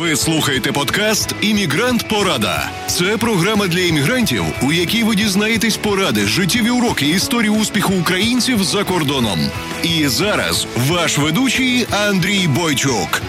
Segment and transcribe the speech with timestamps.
[0.00, 2.70] Ви слухаєте подкаст Іммігрант Порада.
[2.86, 8.84] Це програма для іммігрантів, у якій ви дізнаєтесь поради, життєві уроки історії успіху українців за
[8.84, 9.38] кордоном.
[9.82, 13.22] І зараз ваш ведучий Андрій Бойчук.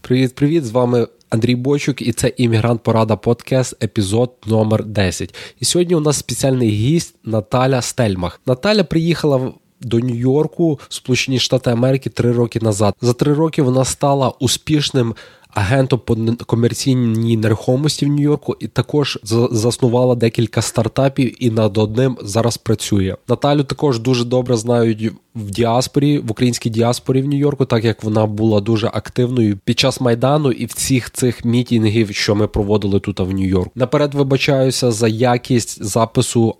[0.00, 0.64] Привіт, привіт!
[0.64, 5.34] З вами Андрій Бойчук, і це іммігрант Порада Подкаст, епізод номер 10.
[5.60, 8.40] І сьогодні у нас спеціальний гість Наталя Стельмах.
[8.46, 12.94] Наталя приїхала до Нью-Йорку, Сполучені Штати Америки, три роки назад.
[13.00, 15.14] За три роки вона стала успішним
[15.56, 19.18] агентом по комерційній нерухомості в Нью-Йорку і також
[19.50, 23.16] заснувала декілька стартапів і над одним зараз працює.
[23.28, 28.26] Наталю також дуже добре знають в діаспорі, в українській діаспорі в Нью-Йорку, так як вона
[28.26, 33.30] була дуже активною під час майдану і всіх цих мітінгів, що ми проводили тут в
[33.30, 33.70] Нью-Йорку.
[33.74, 36.54] Наперед вибачаюся за якість запису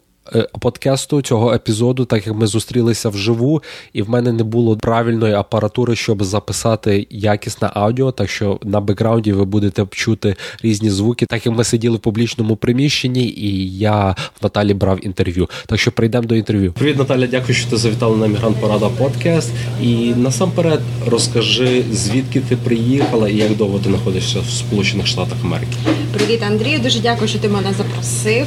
[0.61, 3.63] подкасту цього епізоду, так як ми зустрілися вживу,
[3.93, 8.13] і в мене не було правильної апаратури, щоб записати якісне аудіо.
[8.13, 12.57] Так що на бекграунді ви будете чути різні звуки, так як ми сиділи в публічному
[12.57, 15.49] приміщенні, і я в Наталі брав інтерв'ю.
[15.67, 16.73] Так що прийдемо до інтерв'ю.
[16.73, 19.51] Привіт, Наталя, дякую, що ти завітала на Мігрант Порада подкаст.
[19.83, 25.77] І насамперед розкажи, звідки ти приїхала і як довго ти знаходишся в Сполучених Штатах Америки.
[26.15, 26.79] Привіт, Андрію.
[26.79, 28.47] Дуже дякую, що ти мене запросив.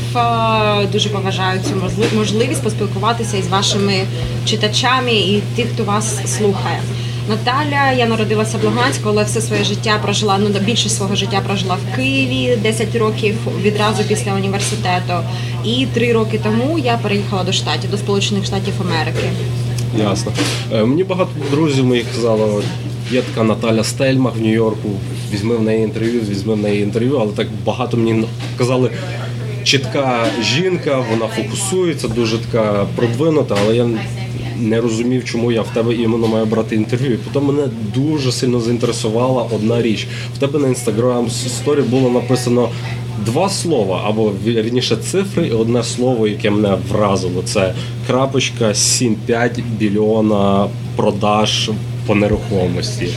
[0.91, 3.93] Дуже поважаю цю можливість поспілкуватися із вашими
[4.45, 6.81] читачами і тих, хто вас слухає.
[7.29, 11.75] Наталя, я народилася в Луганську, але все своє життя прожила ну більше свого життя прожила
[11.75, 15.13] в Києві 10 років відразу після університету.
[15.65, 19.29] І три роки тому я переїхала до штатів, до Сполучених Штатів Америки.
[19.97, 20.31] Ясно.
[20.73, 22.61] Е, мені багато друзів моїх казало,
[23.11, 24.89] є така Наталя Стельмах в Нью-Йорку.
[25.33, 28.25] Візьми в неї інтерв'ю, візьми в неї інтерв'ю, але так багато мені
[28.57, 28.91] казали
[29.69, 33.89] чітка жінка, вона фокусується, дуже така продвинута, але я
[34.59, 37.13] не розумів, чому я в тебе іменно маю брати інтерв'ю.
[37.13, 40.07] І Потім мене дуже сильно заінтересувала одна річ.
[40.35, 42.69] В тебе на інстаграм сторі було написано
[43.25, 47.43] два слова, або вірніше цифри, і одне слово, яке мене вразило.
[47.45, 47.73] Це
[48.07, 51.71] крапочка 7,5 мільйона продаж
[52.07, 53.09] по нерухомості.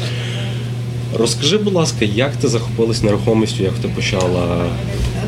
[1.19, 4.65] Розкажи, будь ласка, як ти захопилась нерухомістю, як ти почала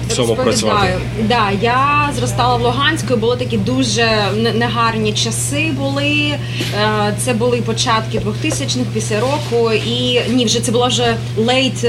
[0.08, 0.98] в цьому працювати?
[1.22, 4.06] Да, я зростала в Луганську, були такі дуже
[4.54, 5.72] негарні часи.
[5.78, 6.38] Були
[6.74, 11.86] е, це були початки 2000-х, після року, і ні, вже це було вже лейт.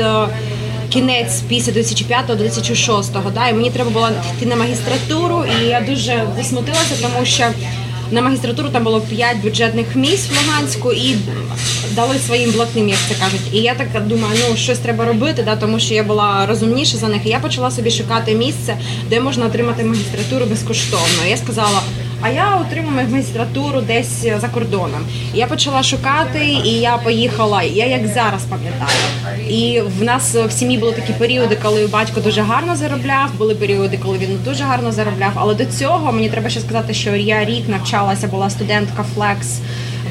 [0.90, 6.96] Кінець після 2005-2006, да, і мені треба було йти на магістратуру, і я дуже засмутилася,
[7.02, 7.44] тому що
[8.12, 11.16] на магістратуру там було 5 бюджетних місць в Луганську і
[11.92, 13.42] дали своїм блатним, як це кажуть.
[13.54, 17.08] І я так думаю, ну щось треба робити, да, тому що я була розумніша за
[17.08, 17.26] них.
[17.26, 18.78] І я почала собі шукати місце,
[19.10, 21.26] де можна отримати магістратуру безкоштовно.
[21.30, 21.82] Я сказала.
[22.26, 25.06] А я отримала магістратуру десь за кордоном.
[25.34, 27.64] Я почала шукати, і я поїхала.
[27.64, 29.50] Я як зараз пам'ятаю.
[29.50, 33.30] І в нас в сім'ї були такі періоди, коли батько дуже гарно заробляв.
[33.38, 35.32] Були періоди, коли він дуже гарно заробляв.
[35.36, 39.60] Але до цього мені треба ще сказати, що я рік навчалася, була студентка Флекс.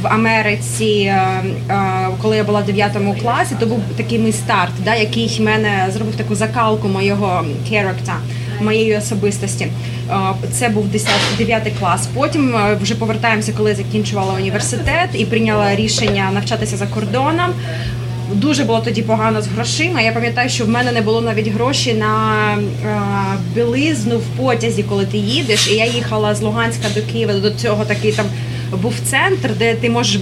[0.03, 4.73] В Америці, е, е, коли я була в 9 класі, то був такий мій старт,
[4.85, 8.17] да, який мене зробив таку закалку моєго керекта,
[8.61, 9.69] моєї особистості.
[10.53, 12.09] Це був 10, 9 клас.
[12.15, 17.51] Потім е, вже повертаємося, коли закінчувала університет і прийняла рішення навчатися за кордоном.
[18.33, 20.01] Дуже було тоді погано з грошима.
[20.01, 23.01] Я пам'ятаю, що в мене не було навіть гроші на е,
[23.55, 25.69] білизну в потязі, коли ти їдеш.
[25.71, 28.27] І я їхала з Луганська до Києва до цього такий там
[28.73, 30.17] був центр, де ти можеш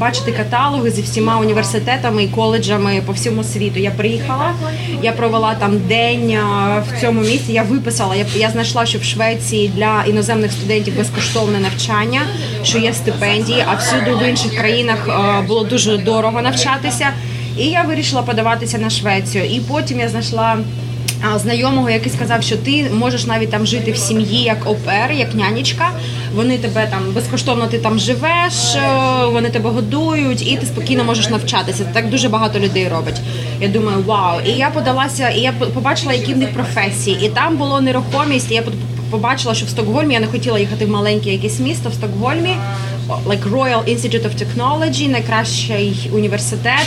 [0.00, 3.78] бачити каталоги зі всіма університетами і коледжами по всьому світу.
[3.80, 4.52] Я приїхала,
[5.02, 6.38] я провела там день
[6.88, 7.52] в цьому місці.
[7.52, 8.16] Я виписала.
[8.16, 12.20] Я я знайшла, що в Швеції для іноземних студентів безкоштовне навчання,
[12.62, 15.08] що є стипендії, а всюди в інших країнах
[15.46, 17.10] було дуже дорого навчатися.
[17.58, 19.44] І я вирішила подаватися на Швецію.
[19.44, 20.58] І потім я знайшла
[21.36, 25.90] знайомого, який сказав, що ти можеш навіть там жити в сім'ї як опер, як нянечка.
[26.34, 31.28] Вони тебе там безкоштовно ти там живеш, е, вони тебе годують, і ти спокійно можеш
[31.28, 31.84] навчатися.
[31.92, 33.20] Так дуже багато людей робить.
[33.60, 34.40] Я думаю, вау!
[34.46, 38.50] І я подалася, і я побачила, які в них професії, і там було нерухомість.
[38.50, 38.62] і Я
[39.10, 42.56] побачила, що в Стокгольмі я не хотіла їхати в маленьке якесь місто в Стокгольмі,
[43.26, 46.86] like Royal Institute of Technology, найкращий університет.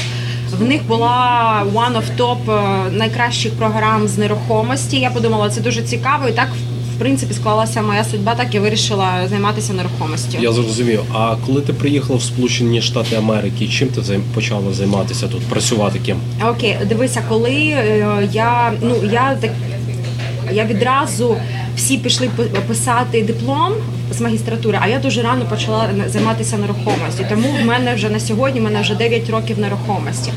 [0.60, 5.00] В них була one of top е, найкращих програм з нерухомості.
[5.00, 6.48] Я подумала, це дуже цікаво, і так
[6.96, 8.36] в принципі склалася моя судьба.
[8.36, 10.38] Так я вирішила займатися нерухомістю.
[10.42, 11.02] Я зрозумів.
[11.14, 15.42] А коли ти приїхала в Сполучені Штати Америки, чим ти почала займатися тут?
[15.42, 16.18] Працювати ким?
[16.50, 19.52] Окей, дивися, коли е, я ну я так
[20.54, 21.38] Я відразу
[21.76, 22.30] всі пішли
[22.68, 23.74] писати диплом
[24.12, 27.26] з магістратури, а я дуже рано почала займатися нерухомості.
[27.30, 30.32] Тому в мене вже на сьогодні в мене вже 9 років нерухомості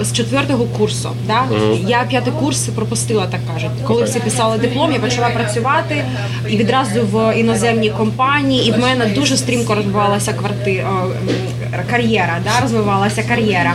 [0.00, 1.10] з четвертого курсу.
[1.26, 1.44] Да?
[1.50, 1.88] Uh-huh.
[1.88, 3.70] Я п'ятий курс пропустила, так кажуть.
[3.86, 6.04] Коли всі писали диплом, я почала працювати
[6.48, 10.86] і відразу в іноземній компанії, і в мене дуже стрімко розвивалася кварти...
[11.90, 12.38] кар'єра.
[12.44, 12.60] Да?
[12.62, 13.74] Розвивалася кар'єра.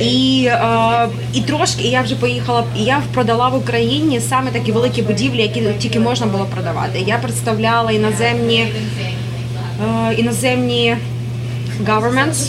[0.00, 2.64] І е, і трошки і я вже поїхала.
[2.78, 7.04] І я продала в Україні саме такі великі будівлі, які тільки можна було продавати.
[7.06, 8.66] Я представляла іноземні
[10.10, 10.96] е, іноземні
[11.84, 12.48] governments,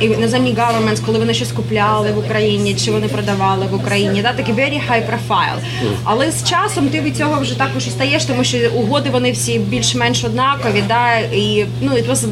[0.00, 4.32] і іноземні governments, коли вони щось купляли в Україні чи вони продавали в Україні, да,
[4.32, 5.58] такий very high profile.
[6.04, 10.24] Але з часом ти від цього вже також стаєш, тому що угоди вони всі більш-менш
[10.24, 10.82] однакові.
[10.88, 12.26] Да, і ну it was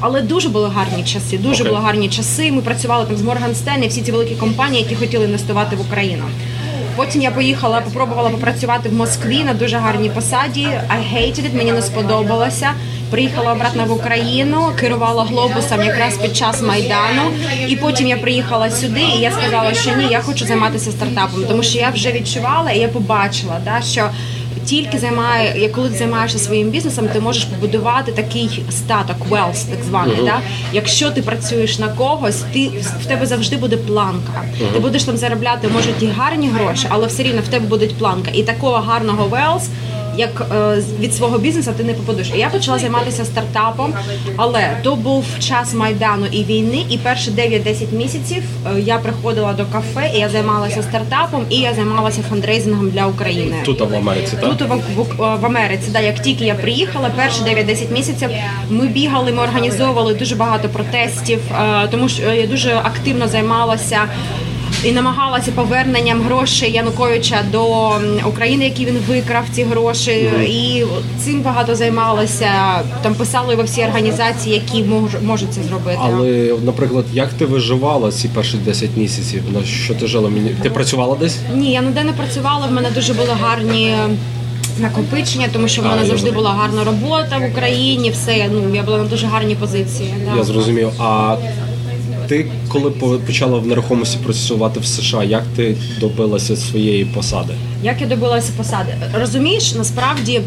[0.00, 1.38] але дуже були гарні часи.
[1.38, 1.68] Дуже okay.
[1.68, 2.52] були гарні часи.
[2.52, 6.24] Ми працювали там з Morgan Stanley, всі ці великі компанії, які хотіли інвестувати в Україну.
[6.96, 10.66] Потім я поїхала, попробувала попрацювати в Москві на дуже гарній посаді.
[10.66, 12.70] I hated it, мені не сподобалося.
[13.10, 17.22] Приїхала обратно в Україну, керувала глобусом якраз під час майдану.
[17.68, 21.62] І потім я приїхала сюди, і я сказала, що ні, я хочу займатися стартапом, тому
[21.62, 24.10] що я вже відчувала і я побачила, да, що
[24.64, 30.16] тільки займає, коли ти займаєшся своїм бізнесом, ти можеш побудувати такий статок, wealth, так званий.
[30.16, 30.24] Uh-huh.
[30.24, 30.40] Да?
[30.72, 32.68] Якщо ти працюєш на когось, ти
[33.00, 34.44] в тебе завжди буде планка.
[34.60, 34.72] Uh-huh.
[34.72, 38.30] Ти будеш там заробляти, може ті гарні гроші, але все рівно в тебе буде планка.
[38.34, 39.66] І такого гарного wealth
[40.16, 42.32] як е, від свого бізнесу ти не попадеш.
[42.36, 43.94] Я почала займатися стартапом,
[44.36, 46.84] але то був час майдану і війни.
[46.90, 51.74] І перші 9-10 місяців е, я приходила до кафе, і я займалася стартапом, і я
[51.74, 53.56] займалася фандрейзингом для України.
[53.64, 54.50] Тут в Америці так?
[54.50, 55.90] тут в, в, в Америці.
[55.92, 58.30] Да, як тільки я приїхала, перші 9-10 місяців
[58.70, 64.00] ми бігали, ми організовували дуже багато протестів, е, тому що я дуже активно займалася
[64.84, 67.90] і намагалася поверненням грошей Януковича до
[68.28, 70.10] України, які він викрав ці гроші,
[70.46, 70.84] і
[71.18, 72.50] цим багато займалася.
[73.02, 75.98] Там писали во всі організації, які мож, можуть це зробити.
[76.02, 79.42] Але, наприклад, як ти виживала ці перші 10 місяців?
[79.54, 80.30] На що ти жила?
[80.62, 81.38] Ти працювала десь?
[81.54, 82.66] Ні, я ніде не працювала.
[82.66, 83.94] В мене дуже були гарні.
[84.78, 88.10] Накопичення, тому що в мене а, завжди була гарна робота в Україні.
[88.10, 90.14] Все ну я була на дуже гарній позиції.
[90.30, 90.36] Да.
[90.36, 90.90] Я зрозумів.
[90.98, 91.36] А
[92.28, 97.52] ти коли почала в нерухомості працювати в США, як ти добилася своєї посади?
[97.82, 98.94] Як я добилася посади?
[99.20, 100.40] Розумієш, насправді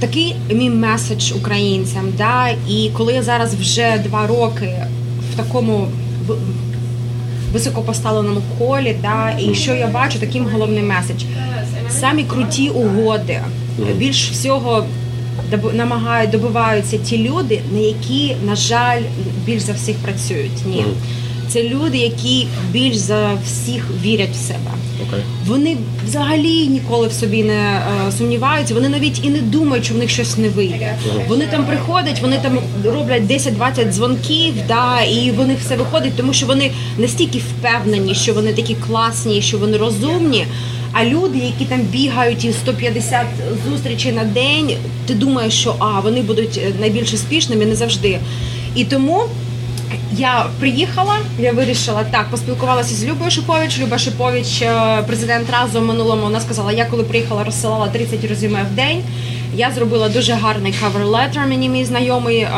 [0.00, 2.12] такий мій меседж українцям.
[2.18, 2.48] Да?
[2.68, 4.86] І коли я зараз вже два роки
[5.32, 5.88] в такому
[7.52, 11.22] високопоставленому колі, да, і що я бачу, таким головним меседж.
[11.90, 13.40] Самі круті угоди.
[13.96, 14.84] Більш всього
[15.72, 19.02] намагають добиваються ті люди, на які на жаль
[19.44, 20.66] більш за всіх працюють.
[20.66, 20.84] Ні.
[21.48, 24.70] Це люди, які більш за всіх вірять в себе.
[25.02, 25.20] Okay.
[25.46, 28.74] Вони взагалі ніколи в собі не е, сумніваються.
[28.74, 30.96] Вони навіть і не думають, що в них щось не вийде.
[31.06, 31.28] Uh-huh.
[31.28, 36.46] Вони там приходять, вони там роблять 10-20 дзвонків, да, і вони все виходить, тому що
[36.46, 40.46] вони настільки впевнені, що вони такі класні, що вони розумні.
[40.92, 43.26] А люди, які там бігають і 150
[43.70, 48.18] зустрічей на день, ти думаєш, що а вони будуть е, найбільш успішними не завжди.
[48.74, 49.24] І тому.
[50.12, 53.78] Я приїхала, я вирішила так, поспілкувалася з Любою Шипович.
[53.78, 58.74] Люба Шипович, е, президент разом минулому, вона сказала, я коли приїхала, розсилала 30 резюме в
[58.74, 59.02] день.
[59.54, 62.50] Я зробила дуже гарний cover letter, Мені мій знайомий е,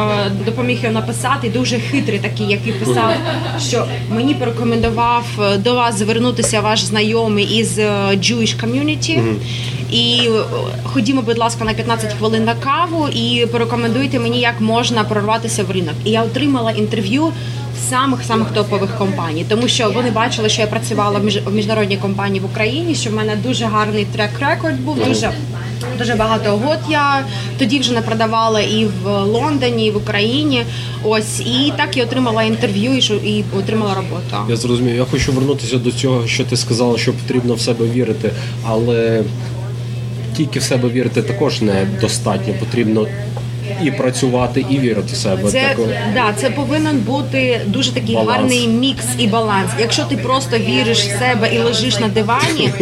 [0.46, 1.50] допоміг його написати.
[1.50, 3.12] Дуже хитрий такий, який писав,
[3.60, 9.34] що мені порекомендував е, до вас звернутися ваш знайомий із е, Jewish community.
[9.92, 10.28] І
[10.84, 15.70] ходімо, будь ласка, на 15 хвилин на каву і порекомендуйте мені, як можна прорватися в
[15.70, 15.94] ринок.
[16.04, 17.32] І я отримала інтерв'ю
[17.88, 22.44] самих самих топових компаній, тому що вони бачили, що я працювала в міжнародній компанії в
[22.44, 22.94] Україні.
[22.94, 25.32] Що в мене дуже гарний трек-рекорд був дуже.
[25.98, 27.24] Дуже багато угод я
[27.58, 30.64] тоді вже не продавала і в Лондоні, і в Україні.
[31.04, 34.36] Ось і так я отримала інтерв'ю і отримала роботу.
[34.48, 34.96] Я зрозумів.
[34.96, 38.30] Я хочу вернутися до цього, що ти сказала, що потрібно в себе вірити,
[38.66, 39.22] але
[40.36, 42.54] тільки в себе вірити також недостатньо.
[42.60, 43.06] Потрібно
[43.84, 45.50] і працювати, і вірити в себе.
[45.50, 45.76] Це
[46.14, 48.32] да, це повинен бути дуже такий баланс.
[48.32, 49.70] гарний мікс і баланс.
[49.78, 52.72] Якщо ти просто віриш в себе і лежиш на дивані,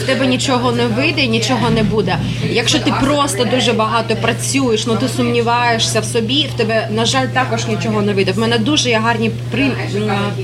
[0.00, 2.18] в тебе нічого не вийде, нічого не буде.
[2.50, 7.26] Якщо ти просто дуже багато працюєш, ну ти сумніваєшся в собі, в тебе на жаль
[7.26, 8.32] також нічого не вийде.
[8.32, 9.70] В мене дуже є гарні при...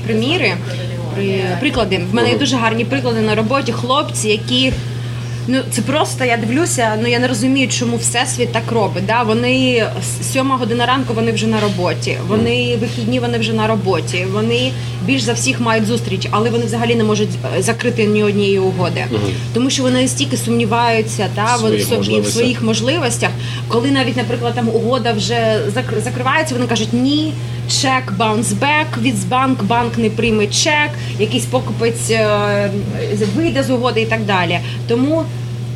[0.05, 0.53] приміри.
[1.15, 1.41] При...
[1.59, 3.71] Приклади в мене є дуже гарні приклади на роботі.
[3.71, 4.73] Хлопці, які
[5.47, 6.97] Ну це просто я дивлюся.
[7.01, 9.05] Ну я не розумію, чому всесвіт так робить.
[9.05, 9.23] Да?
[9.23, 9.85] Вони
[10.33, 12.17] сьома година ранку вони вже на роботі.
[12.27, 14.25] Вони вихідні, вони вже на роботі.
[14.33, 14.71] Вони
[15.05, 19.05] більш за всіх мають зустріч, але вони взагалі не можуть е, закрити ні однієї угоди,
[19.53, 23.29] тому що вони настільки сумніваються та вони собі- в своїх можливостях.
[23.67, 27.33] Коли навіть, наприклад, там угода вже зак- закривається, вони кажуть ні.
[27.81, 28.13] Чек
[28.61, 32.69] back від банк, банк не прийме чек, якийсь покупець е,
[33.35, 34.59] вийде з угоди і так далі.
[34.87, 35.23] Тому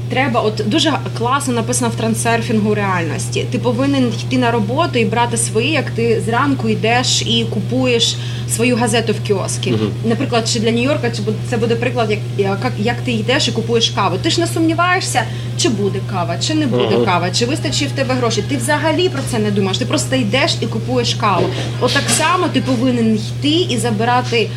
[0.09, 3.45] треба, от дуже класно написано в трансерфінгу реальності.
[3.51, 8.15] Ти повинен йти на роботу і брати свої, як ти зранку йдеш і купуєш
[8.49, 9.73] свою газету в кіоскі.
[10.05, 13.89] Наприклад, чи для Нью-Йорка, чи це буде приклад, як, як, як ти йдеш і купуєш
[13.89, 14.17] каву.
[14.21, 15.23] Ти ж не сумніваєшся,
[15.57, 17.05] чи буде кава, чи не буде Ага.
[17.05, 18.43] кава, чи вистачить в тебе грошей.
[18.49, 19.77] Ти взагалі про це не думаєш.
[19.77, 21.45] Ти просто йдеш і купуєш каву.
[21.81, 24.49] От само ти повинен йти і забирати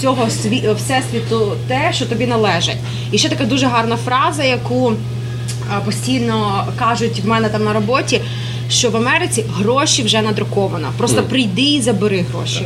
[0.00, 2.76] цього сві- всесвіту те, що тобі належить.
[3.12, 4.92] І ще така дуже гарна фраза, яку
[5.84, 8.20] постійно кажуть в мене там на роботі,
[8.70, 10.92] що в Америці гроші вже надруковано.
[10.96, 12.64] Просто прийди і забери гроші.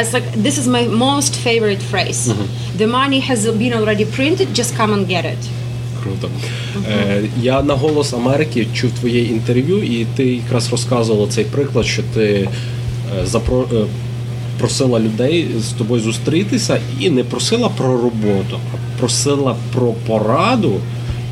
[0.00, 2.32] It's like this is my most favorite phrase.
[2.78, 5.42] The money has been already printed, just come and get it.
[6.02, 6.28] Круто.
[6.90, 12.02] Е, я на голос Америки чув твоє інтерв'ю, і ти якраз розказувала цей приклад, що
[12.14, 12.48] ти
[13.20, 13.66] е, запро...
[14.58, 20.80] просила людей з тобою зустрітися і не просила про роботу, а просила про пораду,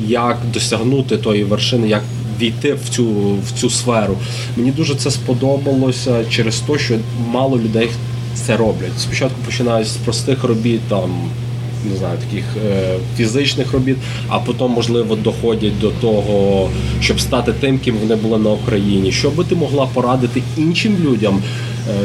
[0.07, 2.01] як досягнути тої вершини, як
[2.39, 3.05] війти в цю,
[3.47, 4.17] в цю сферу.
[4.57, 6.95] Мені дуже це сподобалося через те, що
[7.31, 7.89] мало людей
[8.35, 8.99] це роблять.
[8.99, 11.09] Спочатку починають з простих робіт там
[11.91, 16.69] не знаю, таких е, фізичних робіт, а потім, можливо, доходять до того,
[17.01, 19.11] щоб стати тим, ким вони були на Україні.
[19.11, 21.41] Що би ти могла порадити іншим людям,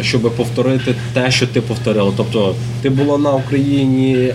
[0.03, 2.13] щоб повторити те, що ти повторила?
[2.17, 4.35] Тобто, ти була на Україні е,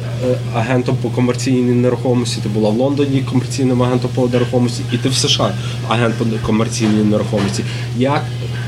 [0.56, 5.14] агентом по комерційній нерухомості, ти була в Лондоні комерційним агентом по нерухомості, і ти в
[5.14, 5.54] США
[5.90, 7.64] агент по комерційній нерухомості.
[7.98, 8.24] Як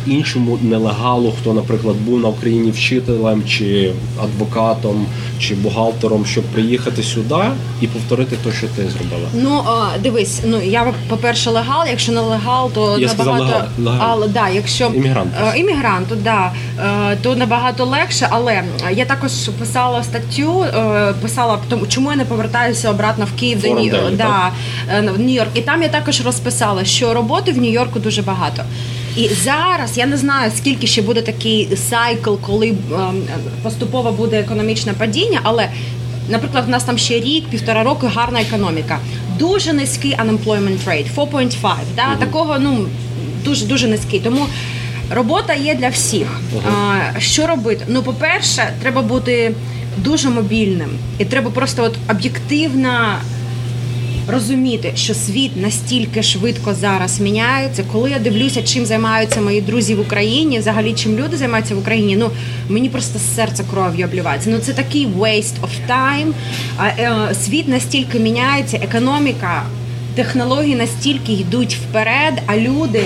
[0.08, 3.92] іншому нелегалу, хто, наприклад, був на Україні вчителем чи
[4.24, 5.06] адвокатом
[5.40, 7.36] чи бухгалтером, щоб приїхати сюди
[7.82, 9.30] і повторити те, що ти зробила.
[9.34, 9.62] Ну
[10.04, 11.88] дивись, ну я по-перше, легал.
[11.88, 14.08] Якщо не легал, то Я сказав не легал, легал.
[14.12, 15.32] Але, да, якщо Іммігрант.
[15.56, 16.52] Е, іммігрант, то да,
[17.12, 18.28] е, то набагато легше.
[18.30, 23.62] Але я також писала статтю, е, писала тому, чому я не повертаюся обратно в Київ
[23.62, 23.90] до Форум.
[23.90, 24.52] Делі, да,
[25.02, 25.48] в Нью-Йорк.
[25.54, 28.64] І там я також розписала, що роботи в Нью-Йорку дуже багато.
[29.16, 33.24] І зараз я не знаю, скільки ще буде такий сайкл, коли ем,
[33.64, 35.70] поступово буде економічне падіння, але.
[36.30, 39.00] Наприклад, в нас там ще рік, півтора року гарна економіка.
[39.40, 41.76] Дуже низький unemployment rate, 4.5.
[41.96, 42.16] Да?
[42.20, 42.86] Такого ну
[43.44, 44.20] дуже дуже низький.
[44.20, 44.46] Тому
[45.12, 46.28] робота є для всіх.
[46.68, 47.86] А, що робити?
[47.88, 49.54] Ну, по-перше, треба бути
[49.98, 53.16] дуже мобільним, і треба просто от об'єктивно
[54.28, 57.84] розуміти, що світ настільки швидко зараз міняється.
[57.92, 62.16] Коли я дивлюся, чим займаються мої друзі в Україні, взагалі чим люди займаються в Україні,
[62.16, 62.32] ну
[62.70, 64.50] мені просто серце кров'ю обливається.
[64.50, 66.32] Ну це такий waste of time.
[66.80, 69.64] Е, Світ настільки міняється, економіка,
[70.16, 73.04] технології настільки йдуть вперед, а люди.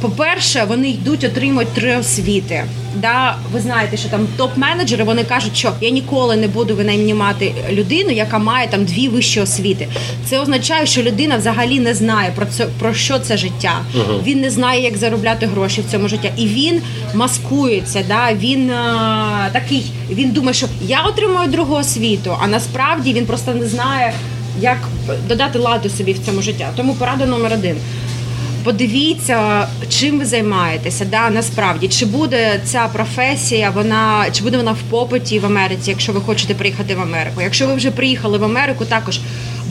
[0.00, 2.64] По-перше, вони йдуть, отримують три освіти.
[2.96, 8.10] Да, ви знаєте, що там топ-менеджери вони кажуть, що я ніколи не буду винаймати людину,
[8.10, 9.88] яка має там дві вищі освіти.
[10.24, 13.80] Це означає, що людина взагалі не знає про це про що це життя.
[14.24, 16.82] Він не знає, як заробляти гроші в цьому житті, і він
[17.14, 18.04] маскується.
[18.08, 18.34] Да?
[18.34, 23.66] Він а, такий, він думає, що я отримую другу освіту, а насправді він просто не
[23.66, 24.12] знає,
[24.60, 24.78] як
[25.28, 26.68] додати ладу собі в цьому життя.
[26.76, 27.76] Тому порада номер один.
[28.64, 34.82] Подивіться, чим ви займаєтеся, да, насправді, чи буде ця професія, вона чи буде вона в
[34.90, 37.40] попиті в Америці, якщо ви хочете приїхати в Америку.
[37.40, 39.20] Якщо ви вже приїхали в Америку, також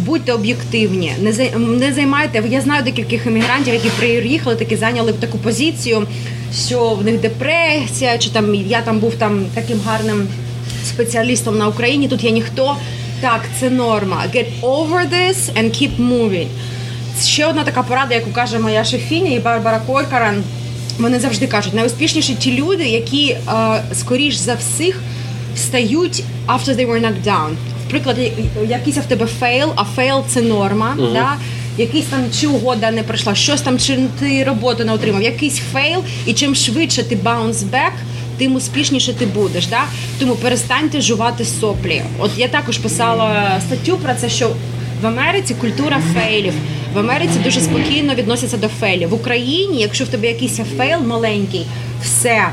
[0.05, 2.43] будьте об'єктивні, не не займайте.
[2.50, 6.08] Я знаю декількох іммігрантів, які приїхали, таки зайняли таку позицію,
[6.67, 10.27] що в них депресія, чи там я там був там таким гарним
[10.86, 12.08] спеціалістом на Україні.
[12.08, 12.75] Тут я ніхто.
[13.22, 14.24] Так, це норма.
[14.36, 16.48] Get over this and keep moving.
[17.25, 20.43] Ще одна така порада, яку каже моя шефіня і Барбара Коркоран.
[20.99, 23.39] Вони завжди кажуть, найуспішніші ті люди, які е,
[23.93, 25.01] скоріш за всіх
[25.55, 27.49] встають after they were knocked down.
[27.85, 28.17] Наприклад,
[28.67, 30.95] якийсь в тебе fail, а fail це норма.
[31.13, 31.33] Да?
[31.77, 36.03] Якийсь там чи угода не пройшла, щось там, чи ти роботу не отримав, якийсь fail,
[36.25, 37.91] і чим швидше ти bounce back,
[38.38, 39.67] тим успішніше ти будеш.
[39.67, 39.81] Да?
[40.19, 42.01] Тому перестаньте жувати соплі.
[42.19, 44.49] От я також писала статтю про це, що
[45.01, 46.53] в Америці культура fail ів.
[46.93, 49.09] В Америці дуже спокійно відносяться до fail ів.
[49.10, 51.65] В Україні, якщо в тебе якийсь fail маленький,
[52.03, 52.48] все.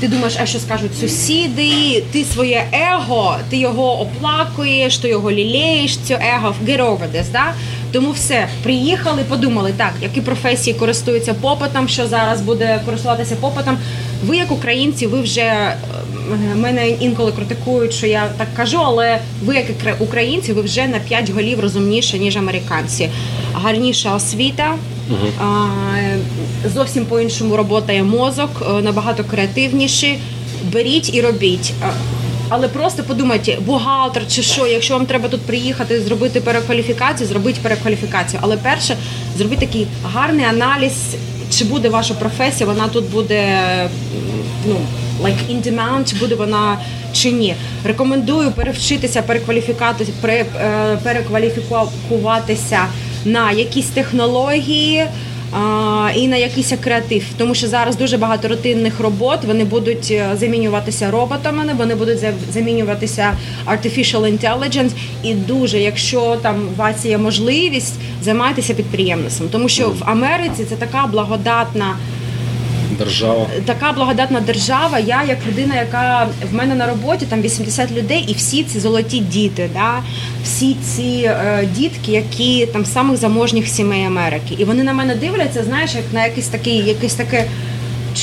[0.00, 5.96] ти думаєш, а що скажуть сусіди, ти своє его, ти його оплакуєш, ти його лелієш,
[5.96, 7.54] це его, get over this, да?
[7.92, 13.78] Тому все, приїхали, подумали, так, які професії користуються попитом, що зараз буде користуватися попитом.
[14.24, 15.76] Ви, як українці, ви вже е,
[16.56, 19.66] мене інколи критикують, що я так кажу, але ви, як
[20.00, 23.08] українці, ви вже на 5 голів розумніше, ніж американці.
[23.54, 24.74] Гарніша освіта.
[26.74, 30.18] Зовсім по-іншому роботає мозок, е, набагато креативніший.
[30.72, 31.72] Беріть і робіть.
[32.48, 38.40] Але просто подумайте, бухгалтер чи що, якщо вам треба тут приїхати, зробити перекваліфікацію, зробіть перекваліфікацію.
[38.42, 38.96] Але перше,
[39.38, 40.92] зробіть такий гарний аналіз,
[41.50, 43.58] чи буде ваша професія, вона тут буде
[44.66, 44.76] ну,
[45.22, 46.78] like in demand, чи буде вона
[47.12, 47.54] чи ні.
[47.84, 49.22] Рекомендую перевчитися,
[50.24, 50.46] е,
[51.02, 52.80] перекваліфікуватися
[53.24, 55.06] на якісь технології.
[56.14, 61.10] І на якийсь креатив, тому що зараз дуже багато рутинних робот вони будуть е, замінюватися
[61.10, 62.18] роботами, вони будуть
[62.52, 63.32] замінюватися
[63.66, 64.90] artificial intelligence.
[65.22, 70.76] І дуже, якщо там у вас є можливість, займайтеся підприємництвом, тому що в Америці це
[70.76, 71.96] така благодатна
[72.98, 73.46] Держава.
[73.64, 74.98] така благодатна держава.
[74.98, 79.18] Я як людина, яка в мене на роботі там 80 людей, і всі ці золоті
[79.18, 80.02] діти, да?
[80.44, 85.64] всі ці е, дітки, які там самих заможніх сімей Америки, і вони на мене дивляться,
[85.64, 87.44] знаєш, як на якийсь такий, якийсь таке.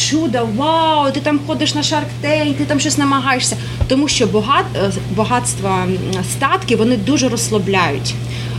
[0.09, 3.57] Чудо, вау, ти там ходиш на Tank, ти там щось намагаєшся.
[3.87, 5.97] Тому що багат, е, багатства м,
[6.31, 8.13] статки вони дуже розслабляють.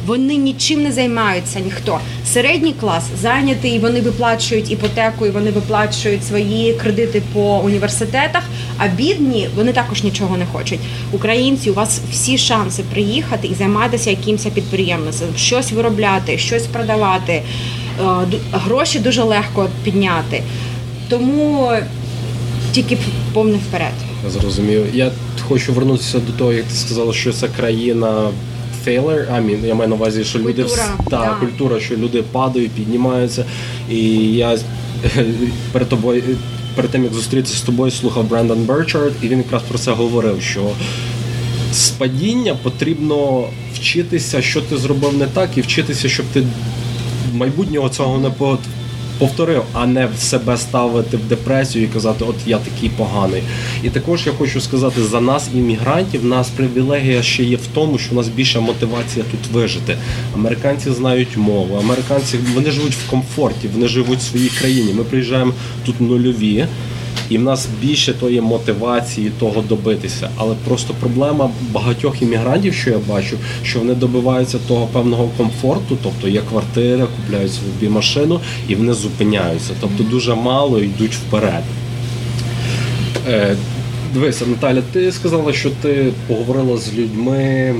[0.06, 2.00] Вони нічим не займаються ніхто.
[2.26, 8.42] Середній клас зайнятий, вони виплачують іпотеку, і вони виплачують свої кредити по університетах.
[8.78, 10.80] А бідні вони також нічого не хочуть.
[11.12, 17.32] Українці, у вас всі шанси приїхати і займатися якимось підприємництвом, щось виробляти, щось продавати.
[17.32, 17.42] Е,
[18.52, 20.42] Гроші дуже легко підняти.
[21.08, 21.70] Тому
[22.72, 22.98] тільки
[23.32, 23.92] повний вперед.
[24.28, 24.86] Зрозумів.
[24.94, 25.10] Я
[25.48, 28.28] хочу вернутися до того, як ти сказала, що це країна
[28.86, 31.36] failure, I mean, я маю на увазі, що люди Культура, вс- та, да.
[31.40, 33.44] культура, що люди падають, піднімаються.
[33.90, 33.98] І
[34.34, 34.58] я
[35.72, 36.22] перед тобою,
[36.74, 40.42] перед тим як зустрітися з тобою, слухав Брендан Берчард, і він якраз про це говорив,
[40.42, 40.60] що
[41.72, 43.44] з падіння потрібно
[43.74, 46.42] вчитися, що ти зробив не так, і вчитися, щоб ти
[47.34, 48.30] майбутнього цього не
[49.20, 53.42] повторив, а не в себе ставити в депресію і казати, от я такий поганий.
[53.82, 58.12] І також я хочу сказати, за нас, іммігрантів, нас привілегія ще є в тому, що
[58.12, 59.96] у нас більша мотивація тут вижити.
[60.34, 64.94] Американці знають мову, американці вони живуть в комфорті, вони живуть в своїй країні.
[64.94, 65.52] Ми приїжджаємо
[65.86, 66.66] тут нульові.
[67.30, 70.30] І в нас більше тої мотивації того добитися.
[70.36, 76.28] Але просто проблема багатьох іммігрантів, що я бачу, що вони добиваються того певного комфорту, тобто
[76.28, 79.72] є квартира, купляють собі машину і вони зупиняються.
[79.80, 81.62] Тобто дуже мало йдуть вперед.
[83.28, 83.56] Е,
[84.14, 87.74] дивися, Наталя, ти сказала, що ти поговорила з людьми,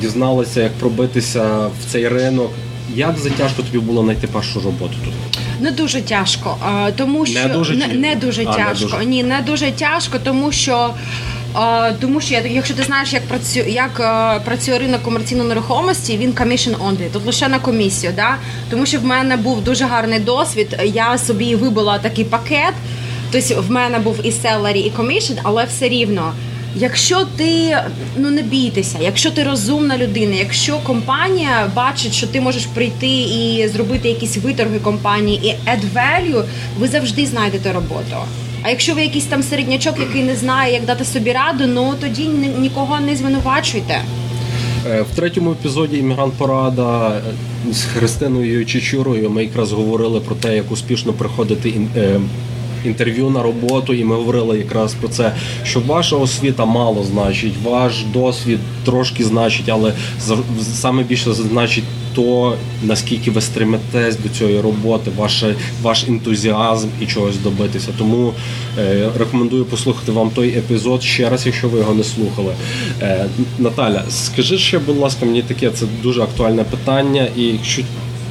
[0.00, 2.50] дізналася, як пробитися в цей ринок.
[2.96, 5.12] Як затяжко тобі було знайти першу роботу тут?
[5.60, 6.56] Не дуже тяжко,
[6.96, 9.04] тому Не що дуже не, не дуже А, не дуже.
[9.06, 10.94] Ні, не дуже тяжко, тому що.
[12.00, 13.94] Тому що якщо ти знаєш, як працює як
[14.44, 18.12] працює ринок комерційної нерухомості, він commission only, тут лише на комісію.
[18.16, 18.36] Да?
[18.70, 20.80] Тому що в мене був дуже гарний досвід.
[20.84, 22.74] Я собі вибила такий пакет.
[23.32, 26.32] Тобто в мене був і salary, і commission, але все рівно.
[26.78, 27.78] Якщо ти
[28.16, 33.68] ну не бійтеся, якщо ти розумна людина, якщо компанія бачить, що ти можеш прийти і
[33.68, 36.44] зробити якісь виторги компанії і add value,
[36.78, 38.16] ви завжди знайдете роботу.
[38.62, 42.28] А якщо ви якийсь там середнячок, який не знає, як дати собі раду, ну тоді
[42.58, 44.00] нікого не звинувачуйте.
[44.86, 47.20] Е, В третьому епізоді Іммігрант Порада
[47.72, 52.20] з Христиною Чечурою ми якраз говорили про те, як успішно приходити е,
[52.86, 55.32] інтерв'ю на роботу, і ми говорили якраз про це,
[55.64, 59.92] що ваша освіта мало значить, ваш досвід трошки значить, але
[60.74, 61.84] саме більше значить
[62.16, 67.88] то, наскільки ви стремитесь до цієї роботи, ваше, ваш ентузіазм і чогось добитися.
[67.98, 68.32] Тому
[68.78, 72.52] е, рекомендую послухати вам той епізод ще раз, якщо ви його не слухали.
[73.02, 73.26] Е,
[73.58, 77.82] Наталя, скажи ще, будь ласка, мені таке це дуже актуальне питання, і якщо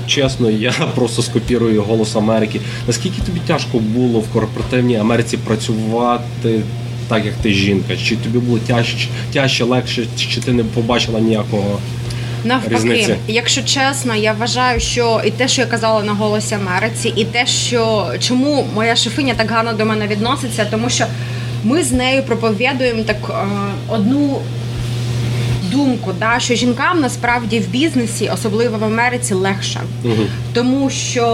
[0.07, 2.61] чесно, я просто скопірую голос Америки.
[2.87, 6.61] Наскільки тобі тяжко було в корпоративній Америці працювати?
[7.07, 11.79] Так як ти жінка, чи тобі було тяжче, тяжче, легше, чи ти не побачила ніякого
[12.45, 13.15] Навпаки, Різниці.
[13.27, 17.45] якщо чесно, я вважаю, що і те, що я казала на голосі Америці, і те,
[17.45, 21.05] що чому моя шефиня так гарно до мене відноситься, тому що
[21.63, 23.33] ми з нею проповідуємо так е,
[23.89, 24.41] одну.
[25.75, 29.79] Думку, да, що жінкам насправді в бізнесі, особливо в Америці, легше,
[30.53, 31.25] тому що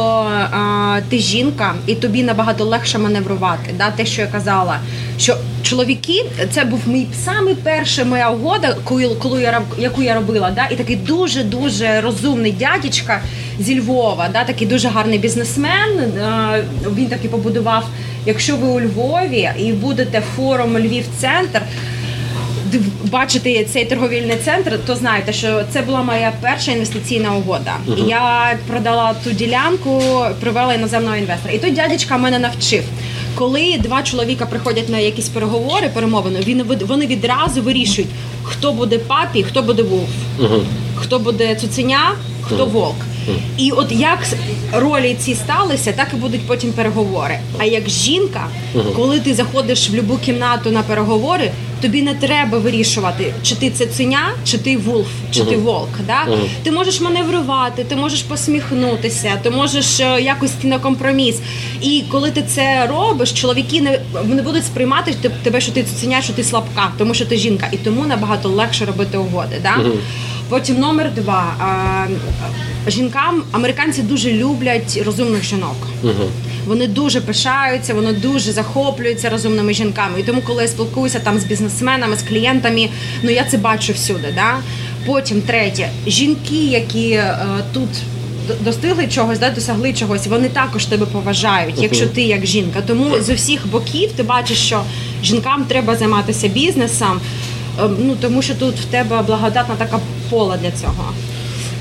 [0.51, 3.73] а, ти жінка, і тобі набагато легше маневрувати.
[3.77, 4.80] Да, те, що я казала,
[5.17, 10.51] що чоловіки, це був мій самий перша моя угода, коли, коли я яку я робила,
[10.51, 13.21] да, і такий дуже дуже розумний дядечка
[13.60, 15.99] зі Львова, да, такий дуже гарний бізнесмен.
[15.99, 16.63] Е,
[16.97, 17.86] він таки побудував.
[18.25, 21.06] Якщо ви у Львові і будете форум Львів
[23.03, 27.73] Бачити цей торговельний центр, то знаєте, що це була моя перша інвестиційна угода.
[27.88, 28.10] Uh-huh.
[28.10, 30.01] Я продала ту ділянку,
[30.39, 31.53] привела іноземного інвестора.
[31.53, 32.84] І той дядечка мене навчив.
[33.36, 38.10] Коли два чоловіка приходять на якісь переговори, перемовини, він вони відразу вирішують,
[38.43, 40.63] хто буде папі, хто буде вулф, uh-huh.
[40.95, 42.71] хто буде цуценя, хто uh-huh.
[42.71, 42.95] волк.
[43.57, 44.19] І от як
[44.73, 47.39] ролі ці сталися, так і будуть потім переговори.
[47.57, 48.47] А як жінка,
[48.95, 53.86] коли ти заходиш в будь-яку кімнату на переговори, тобі не треба вирішувати, чи ти це
[53.86, 55.89] циня, чи ти вулф, чи ти волк.
[56.07, 56.25] Да?
[56.63, 61.39] Ти можеш маневрувати, ти можеш посміхнутися, ти можеш е, якось на компроміс.
[61.81, 66.34] І коли ти це робиш, чоловіки не не будуть сприймати тебе, що ти цуценя, що
[66.34, 69.55] ти слабка, тому що ти жінка, і тому набагато легше робити угоди.
[69.63, 69.75] Да?
[70.51, 71.55] Потім номер два.
[72.87, 75.75] Жінкам американці дуже люблять розумних жінок.
[76.03, 76.29] Угу.
[76.67, 80.19] Вони дуже пишаються, вони дуже захоплюються розумними жінками.
[80.19, 82.89] І тому, коли я спілкуюся там з бізнесменами, з клієнтами,
[83.23, 84.27] ну я це бачу всюди.
[84.35, 84.57] Да?
[85.05, 87.37] Потім третє, жінки, які е,
[87.73, 87.89] тут
[88.61, 91.83] достигли чогось, да, досягли чогось, вони також тебе поважають, uh-huh.
[91.83, 92.81] якщо ти як жінка.
[92.87, 94.83] Тому з усіх боків ти бачиш, що
[95.23, 97.21] жінкам треба займатися бізнесом.
[97.79, 99.99] Ем, ну тому що тут в тебе благодатна така
[100.32, 101.13] пола для цього.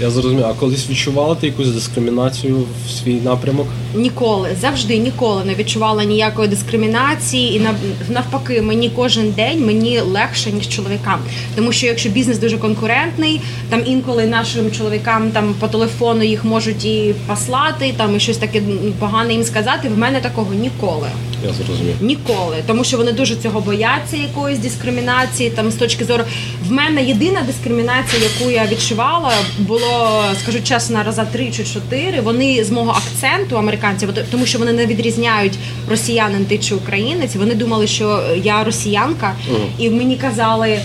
[0.01, 3.67] Я зрозумів, а колись відчувала ти якусь дискримінацію в свій напрямок?
[3.95, 7.67] Ніколи, завжди ніколи не відчувала ніякої дискримінації, і
[8.13, 11.21] навпаки, мені кожен день мені легше ніж чоловікам.
[11.57, 16.85] Тому що якщо бізнес дуже конкурентний, там інколи нашим чоловікам там по телефону їх можуть
[16.85, 18.63] і послати, там і щось таке
[18.99, 19.89] погане їм сказати.
[19.89, 21.09] В мене такого ніколи.
[21.47, 21.95] Я зрозумів.
[22.01, 25.51] Ніколи, тому що вони дуже цього бояться, якоїсь дискримінації.
[25.51, 26.25] Там з точки зору
[26.69, 32.21] в мене єдина дискримінація, яку я відчувала, було скажу чесно, раза три чи чотири.
[32.21, 35.59] Вони з мого акценту американців, тому що вони не відрізняють
[35.91, 37.37] росіянин ти чи українець.
[37.37, 40.79] Вони думали, що я росіянка, uh і мені казали.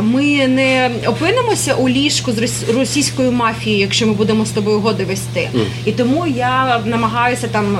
[0.00, 5.48] Ми не опинимося у ліжку з російською мафією, якщо ми будемо з тобою угоди вести,
[5.54, 5.64] mm.
[5.84, 7.78] і тому я намагаюся там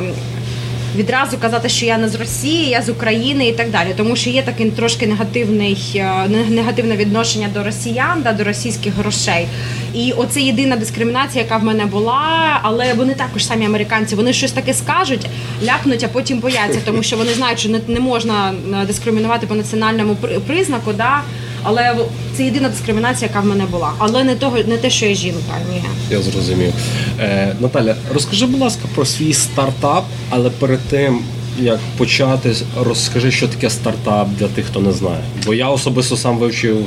[0.94, 4.30] відразу казати, що я не з Росії, я з України і так далі, тому що
[4.30, 9.46] є такий трошки негативний е, негативне відношення до росіян, да, до російських грошей.
[9.94, 12.60] І оце єдина дискримінація, яка в мене була.
[12.62, 15.26] Але вони також самі американці, вони щось таке скажуть,
[15.64, 20.16] ляпнуть, а потім бояться, тому що вони знають, що не, можна е, дискримінувати по національному
[20.46, 20.92] признаку.
[20.92, 21.22] Да,
[21.64, 21.96] але
[22.36, 23.92] це єдина дискримінація, яка в мене була.
[23.98, 25.54] Але не того, не те, що я жінка.
[25.72, 25.82] Ні.
[26.10, 26.72] Я зрозумів.
[27.20, 31.18] Е, Наталя, розкажи, будь ласка, про свій стартап, але перед тим.
[31.58, 35.20] Як почати, розкажи, що таке стартап для тих, хто не знає.
[35.46, 36.86] Бо я особисто сам вивчив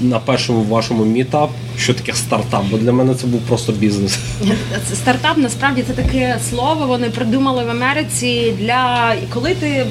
[0.00, 4.18] на першому вашому мітап, що таке стартап, бо для мене це був просто бізнес.
[4.94, 6.86] Стартап насправді це таке слово.
[6.86, 9.86] Вони придумали в Америці для коли ти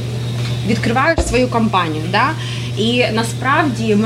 [0.67, 2.03] відкриваєш свою компанію.
[2.11, 2.29] Да?
[2.77, 3.97] І насправді.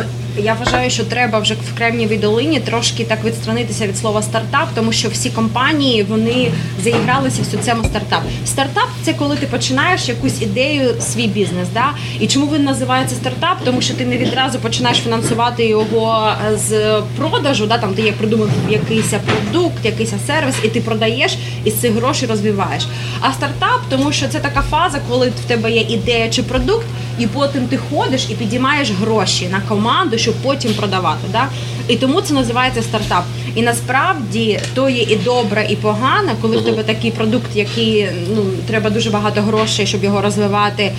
[0.43, 4.91] Я вважаю, що треба вже в Кремнівій долині трошки так відстранитися від слова стартап, тому
[4.91, 6.51] що всі компанії вони
[6.83, 8.23] заігралися в цьому стартап.
[8.45, 11.67] Стартап це коли ти починаєш якусь ідею, свій бізнес.
[11.73, 11.89] Да?
[12.19, 13.57] І чому він називається стартап?
[13.65, 17.65] Тому що ти не відразу починаєш фінансувати його з продажу.
[17.65, 17.77] Да?
[17.77, 22.29] Там ти є придумав якийсь продукт, якийсь сервіс, і ти продаєш і з цих грошей
[22.29, 22.87] розвиваєш.
[23.21, 26.85] А стартап, тому що це така фаза, коли в тебе є ідея чи продукт
[27.19, 31.27] і потім ти ходиш і підіймаєш гроші на команду, щоб потім продавати.
[31.31, 31.47] Да?
[31.87, 33.23] І тому це називається стартап.
[33.55, 38.43] І насправді то є і добре, і погано, коли в тебе такий продукт, який ну
[38.67, 40.91] треба дуже багато грошей, щоб його розвивати.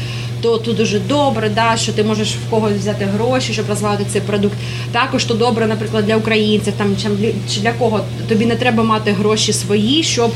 [0.42, 4.20] То тут дуже добре, да, що ти можеш в когось взяти гроші, щоб розвивати цей
[4.20, 4.54] продукт.
[4.92, 6.96] Також то добре, наприклад, для українців, там
[7.54, 10.30] чи для кого тобі не треба мати гроші свої, щоб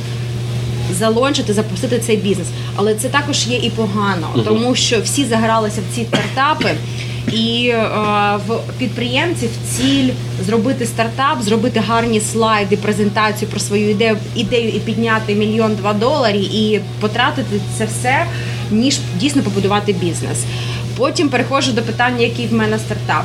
[0.93, 2.49] залончити, запустити цей бізнес.
[2.77, 6.71] Але це також є і погано, тому що всі загралися в ці стартапи.
[7.33, 7.79] І е,
[8.47, 10.11] в підприємців ціль
[10.47, 16.55] зробити стартап, зробити гарні слайди, презентацію про свою ідею ідею і підняти мільйон два доларів
[16.55, 18.27] і потратити це все,
[18.71, 20.45] ніж дійсно побудувати бізнес.
[20.97, 23.25] Потім переходжу до питання, який в мене стартап.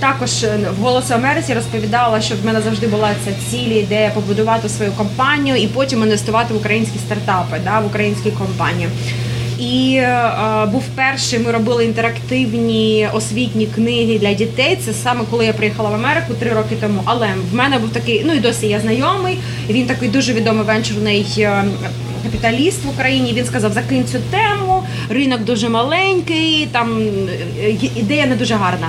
[0.00, 4.68] Також е, в «Голосу Америці розповідала, що в мене завжди була ця ціль, ідея побудувати
[4.68, 8.88] свою компанію і потім інвестувати в українські стартапи, да, в українські компанії.
[9.58, 14.78] І е, був перший, ми робили інтерактивні освітні книги для дітей.
[14.84, 17.02] Це саме коли я приїхала в Америку три роки тому.
[17.04, 19.38] Але в мене був такий, ну і досі я знайомий.
[19.68, 21.64] Він такий дуже відомий венчурний е,
[22.22, 23.32] капіталіст в Україні.
[23.32, 24.73] Він сказав: закинь цю тему,
[25.08, 26.98] ринок дуже маленький, там
[27.58, 28.88] е, ідея не дуже гарна.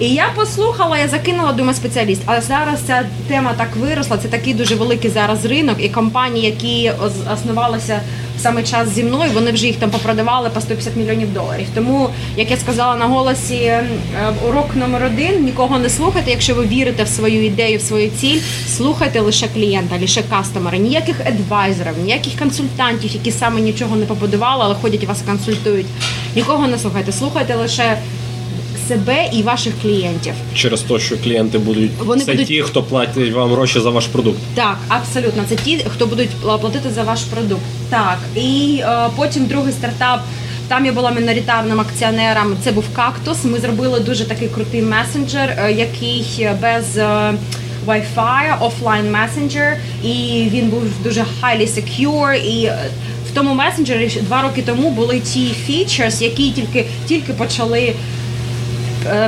[0.00, 2.22] І я послухала, я закинула думаю, спеціаліст.
[2.26, 4.18] Але зараз ця тема так виросла.
[4.18, 6.92] Це такий дуже великий зараз ринок, і компанії, які
[7.32, 8.00] основалися
[8.44, 11.66] саме час зі мною, вони вже їх там попродавали по 150 мільйонів доларів.
[11.74, 13.84] Тому, як я сказала на голосі, е,
[14.48, 16.30] урок номер один: нікого не слухайте.
[16.30, 21.16] Якщо ви вірите в свою ідею, в свою ціль, слухайте лише клієнта, лише кастомера, ніяких
[21.26, 25.86] адвайзерів, ніяких консультантів, які саме нічого не побудували, але ходять вас консультують.
[26.36, 27.98] Нікого не слухайте, слухайте лише
[28.88, 30.32] себе і ваших клієнтів.
[30.54, 34.06] Через те, що клієнти будуть Вони це будуть- ті, хто платить вам гроші за ваш
[34.06, 34.38] продукт.
[34.54, 35.42] Так, абсолютно.
[35.48, 37.62] Це ті, хто будуть платити за ваш продукт.
[37.90, 40.20] Так, і е, потім другий стартап.
[40.68, 42.56] Там я була міноритарним акціонером.
[42.64, 43.44] Це був кактус.
[43.44, 47.34] Ми зробили дуже такий крутий месенджер, е, який без е,
[47.86, 52.34] Wi-Fi, офлайн месенджер, і він був дуже highly secure.
[52.34, 52.78] І е,
[53.30, 57.94] в тому месенджері два роки тому були ті features, які тільки тільки почали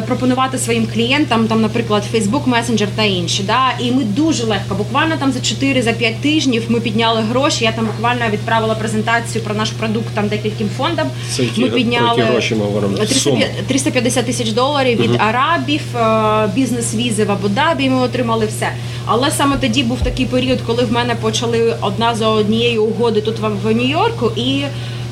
[0.07, 3.43] пропонувати своїм клієнтам, там, наприклад, Facebook Messenger та інші.
[3.43, 3.61] Да?
[3.81, 7.65] І ми дуже легко, буквально там за 4 за 5 тижнів ми підняли гроші.
[7.65, 11.07] Я там буквально відправила презентацію про наш продукт там декільким фондам.
[11.31, 12.97] Це які- ми підняли які гроші ми говоримо?
[12.97, 13.31] 300
[13.67, 17.91] 350 тисяч доларів від арабів, е, бізнес-візи в Абу-Дабі.
[17.91, 18.69] Ми отримали все.
[19.07, 23.37] Але саме тоді був такий період, коли в мене почали одна за однією угоди тут
[23.65, 24.63] в Нью-Йорку, і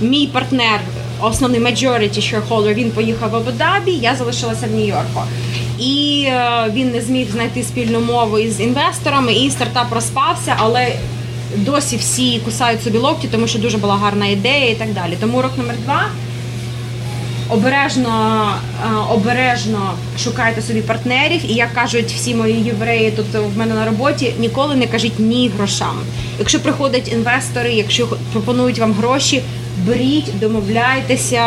[0.01, 0.81] мій партнер,
[1.21, 5.23] основний majority shareholder, він поїхав в Абу-Дабі, я залишилася в Нью-Йорку.
[5.79, 10.93] І е, він не зміг знайти спільну мову із інвесторами, і стартап розпався, але
[11.57, 15.17] досі всі кусають собі локті, тому що дуже була гарна ідея і так далі.
[15.21, 16.09] Тому урок номер два
[17.51, 18.47] обережно,
[18.85, 21.41] е, обережно шукайте собі партнерів.
[21.49, 25.51] І як кажуть всі мої євреї тут в мене на роботі, ніколи не кажіть ні
[25.57, 25.99] грошам.
[26.39, 29.43] Якщо приходять інвестори, якщо пропонують вам гроші,
[29.87, 31.45] беріть, домовляйтеся,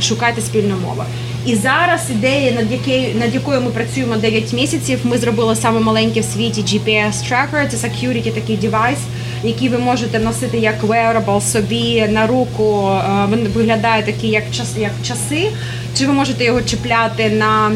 [0.00, 1.04] шукайте спільну мову.
[1.46, 4.98] І зараз ідея, над якою над якою ми працюємо 9 місяців.
[5.04, 8.98] Ми зробили саме маленький в світі GPS tracker, це security такий девайс,
[9.44, 12.88] який ви можете носити як wearable собі на руку.
[12.88, 15.50] Е, Він виглядає такий, як час, як часи.
[15.98, 17.72] Чи ви можете його чіпляти на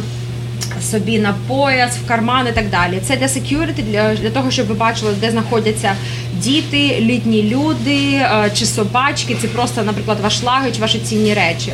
[0.91, 3.01] собі на пояс, в карман і так далі.
[3.03, 5.93] Це для security, для, для того, щоб ви бачили, де знаходяться
[6.37, 9.37] діти, літні люди е, чи собачки.
[9.41, 11.73] Це просто, наприклад, ваш лагідж, ваші цінні речі.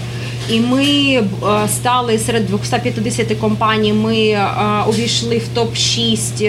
[0.51, 1.23] І ми е,
[1.69, 3.93] стали серед 250 компаній.
[3.93, 4.39] Ми
[4.89, 6.45] увійшли в топ 6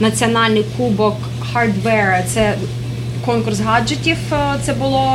[0.00, 1.16] національний кубок
[1.54, 2.22] hardware.
[2.34, 2.54] Це
[3.24, 4.16] конкурс гаджетів.
[4.32, 5.10] е, Це було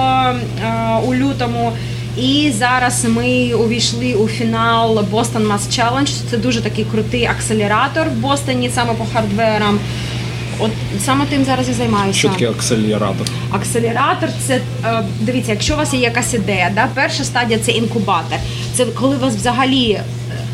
[0.64, 1.72] е, у лютому.
[2.18, 6.10] І зараз ми увійшли у фінал Boston Mass Challenge.
[6.32, 9.80] Це дуже такий крутий акселератор в Бостоні, саме по hardware ам.
[10.60, 10.72] От
[11.06, 12.20] саме тим зараз і займаюся.
[12.20, 13.28] Що таке акселератор?
[13.52, 18.38] Акселератор це е, дивіться, якщо у вас є якась ідея, да, перша стадія це інкубатор.
[18.74, 20.00] Це коли у вас взагалі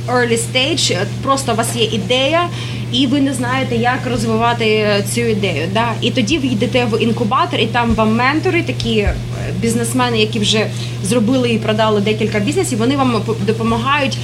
[0.08, 2.48] early stage, просто у вас є ідея,
[2.94, 5.68] і ви не знаєте, як розвивати цю ідею.
[5.74, 5.94] Да?
[6.02, 9.16] І тоді ви йдете в інкубатор, і там вам ментори, такі е,
[9.60, 10.68] бізнесмени, які вже
[11.04, 14.18] зробили і продали декілька бізнесів, вони вам допомагають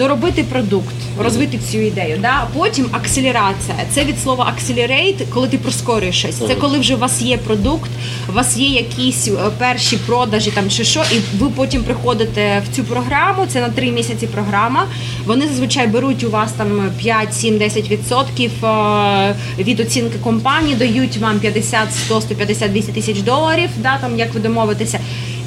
[0.00, 2.18] доробити продукт, розвити цю ідею.
[2.22, 2.46] Да?
[2.56, 3.76] Потім акселерація.
[3.90, 6.34] Це від слова accelerate, коли ти прискорюєш щось.
[6.34, 7.90] Це коли вже у вас є продукт,
[8.28, 12.76] у вас є якісь е, перші продажі там чи що, і ви потім приходите в
[12.76, 13.46] цю програму.
[13.46, 14.86] Це на три місяці програма.
[15.26, 21.16] Вони зазвичай беруть у вас там 5, 7, 10 відсотків е, від оцінки компанії, дають
[21.16, 23.68] вам 50, 100, 150, 200 тисяч доларів.
[23.76, 25.00] Да, там як ви домовитеся.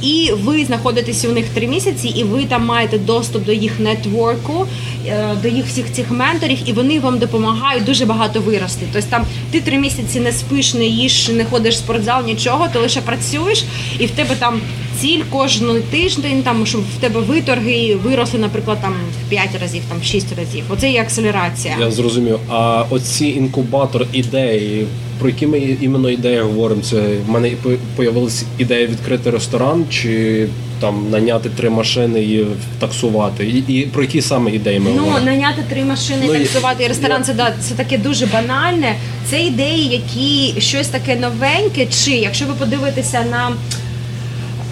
[0.04, 4.68] І ви знаходитеся у них три місяці, і ви там маєте доступ до їх нетворку,
[5.08, 8.86] е, до їх всіх цих менторів, і вони вам допомагають дуже багато вирости.
[8.94, 12.80] Тобто там ти три місяці не спиш, не їш, не ходиш в спортзал, нічого, ти
[12.80, 13.66] лише працюєш,
[14.00, 14.62] і в тебе там
[15.02, 18.94] ціль кожен тиждень, там щоб в тебе виторги виросли, наприклад, там
[19.26, 20.64] в 5 разів, там в 6 разів.
[20.70, 21.76] Оце є акселерація.
[21.80, 22.40] Я зрозумів.
[22.50, 24.86] А оці інкубатор ідеї,
[25.20, 26.82] про які ми іменно ідеї говоримо?
[26.82, 27.52] Це в мене
[27.96, 30.48] появилася ідея відкрити ресторан чи
[30.80, 32.46] там наняти три машини і
[32.80, 33.46] таксувати.
[33.48, 35.26] І, і про які саме ідеї ми Ну, говоримо?
[35.26, 38.96] наняти три машини, Ну, таксувати і ресторан, я- це да, це таке дуже банальне.
[39.30, 41.86] Це ідеї, які щось таке новеньке.
[42.06, 43.52] Чи якщо ви подивитеся на.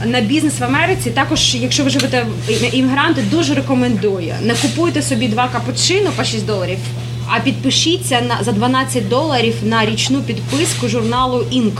[0.05, 2.25] На бізнес в Америці також, якщо ви живете
[2.71, 4.33] іммігранти, дуже рекомендую.
[4.41, 6.77] Не купуйте собі два капучино по 6 доларів,
[7.27, 11.77] а підпишіться на за 12 доларів на річну підписку журналу Inc.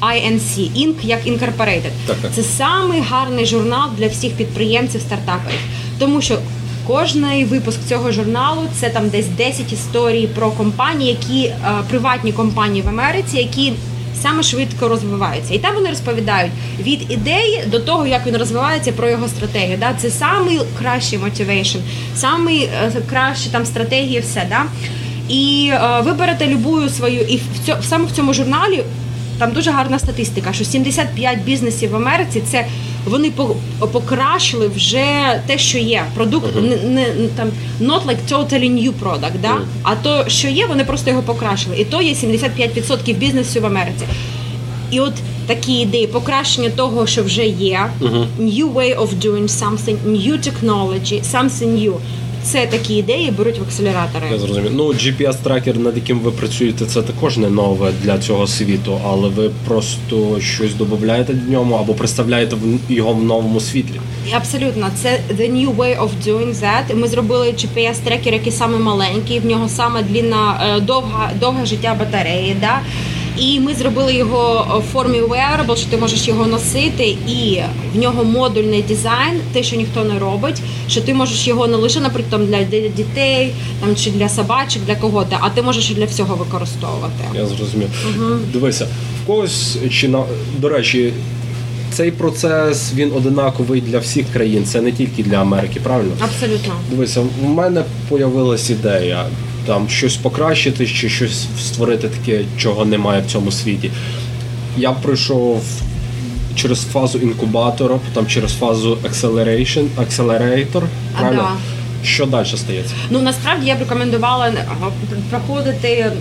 [0.00, 0.94] INC, Inc.
[1.02, 1.90] як Incorporated.
[2.06, 2.30] Так, так.
[2.34, 5.60] Це самий гарний журнал для всіх підприємців, стартаперів,
[5.98, 6.38] тому що
[6.86, 11.56] кожний випуск цього журналу це там десь 10 історій про компанії, які е,
[11.88, 13.72] приватні компанії в Америці, які
[14.22, 15.54] саме швидко розвиваються.
[15.54, 19.78] І там вони розповідають від ідеї до того, як він розвивається про його стратегію.
[19.80, 19.94] Да?
[19.98, 21.78] Це самий кращий motivation,
[22.16, 24.46] самий е, кращі там стратегії, все.
[24.48, 24.62] Да?
[25.28, 28.84] І е, ви берете любую свою, і в цьому в цьому журналі
[29.38, 32.66] там дуже гарна статистика, що 75 бізнесів в Америці це
[33.06, 33.56] вони по-
[33.92, 35.04] покращили вже
[35.46, 36.04] те, що є.
[36.14, 37.48] Продукт не, не не, там
[37.80, 39.54] not like totally new product, да?
[39.82, 41.76] а то, що є, вони просто його покращили.
[41.78, 44.04] І то є 75% бізнесу в Америці.
[44.90, 45.12] І от
[45.46, 47.80] такі ідеї, покращення того, що вже є,
[48.40, 51.92] new way of doing something, new technology, something new.
[52.46, 54.26] Це такі ідеї беруть в акселератори.
[54.32, 54.70] Я зрозумів.
[54.74, 59.50] Ну, GPS-трекер, над яким ви працюєте, це також не нове для цього світу, але ви
[59.66, 62.56] просто щось додаєте в ньому або представляєте
[62.88, 64.00] його в новому світлі.
[64.32, 66.94] Абсолютно, це the new way of doing that.
[66.94, 71.96] Ми зробили GPS трекер, який саме маленький, в нього саме длінна е, довга довге життя
[71.98, 72.56] батареї.
[72.60, 72.80] Да?
[73.38, 77.60] І ми зробили його в формі wearable, що ти можеш його носити, і
[77.94, 82.00] в нього модульний дизайн, те, що ніхто не робить, що ти можеш його не лише,
[82.00, 86.04] наприклад, там, для дітей там, чи для собачок, для кого-то, а ти можеш і для
[86.04, 87.24] всього використовувати.
[87.34, 87.88] Я зрозумів.
[88.52, 88.86] Дивися,
[89.24, 90.24] в когось чи на
[90.58, 91.12] до речі,
[91.92, 96.12] цей процес він одинаковий для всіх країн, це не тільки для Америки, правильно?
[96.20, 96.72] Абсолютно.
[96.90, 99.26] Дивися, в мене появилась ідея
[99.66, 103.90] там щось покращити чи щось створити таке, чого немає в цьому світі.
[104.76, 105.62] Я пройшов
[106.54, 110.82] через фазу інкубатора, потім через фазу acceleration, accelerator,
[111.16, 111.48] А, правильно?
[112.04, 112.94] Що далі стається?
[113.10, 114.66] Ну насправді я б рекомендувала е,
[115.30, 116.12] проходити,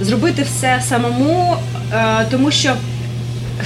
[0.00, 1.56] зробити все самому,
[1.92, 2.72] е, тому що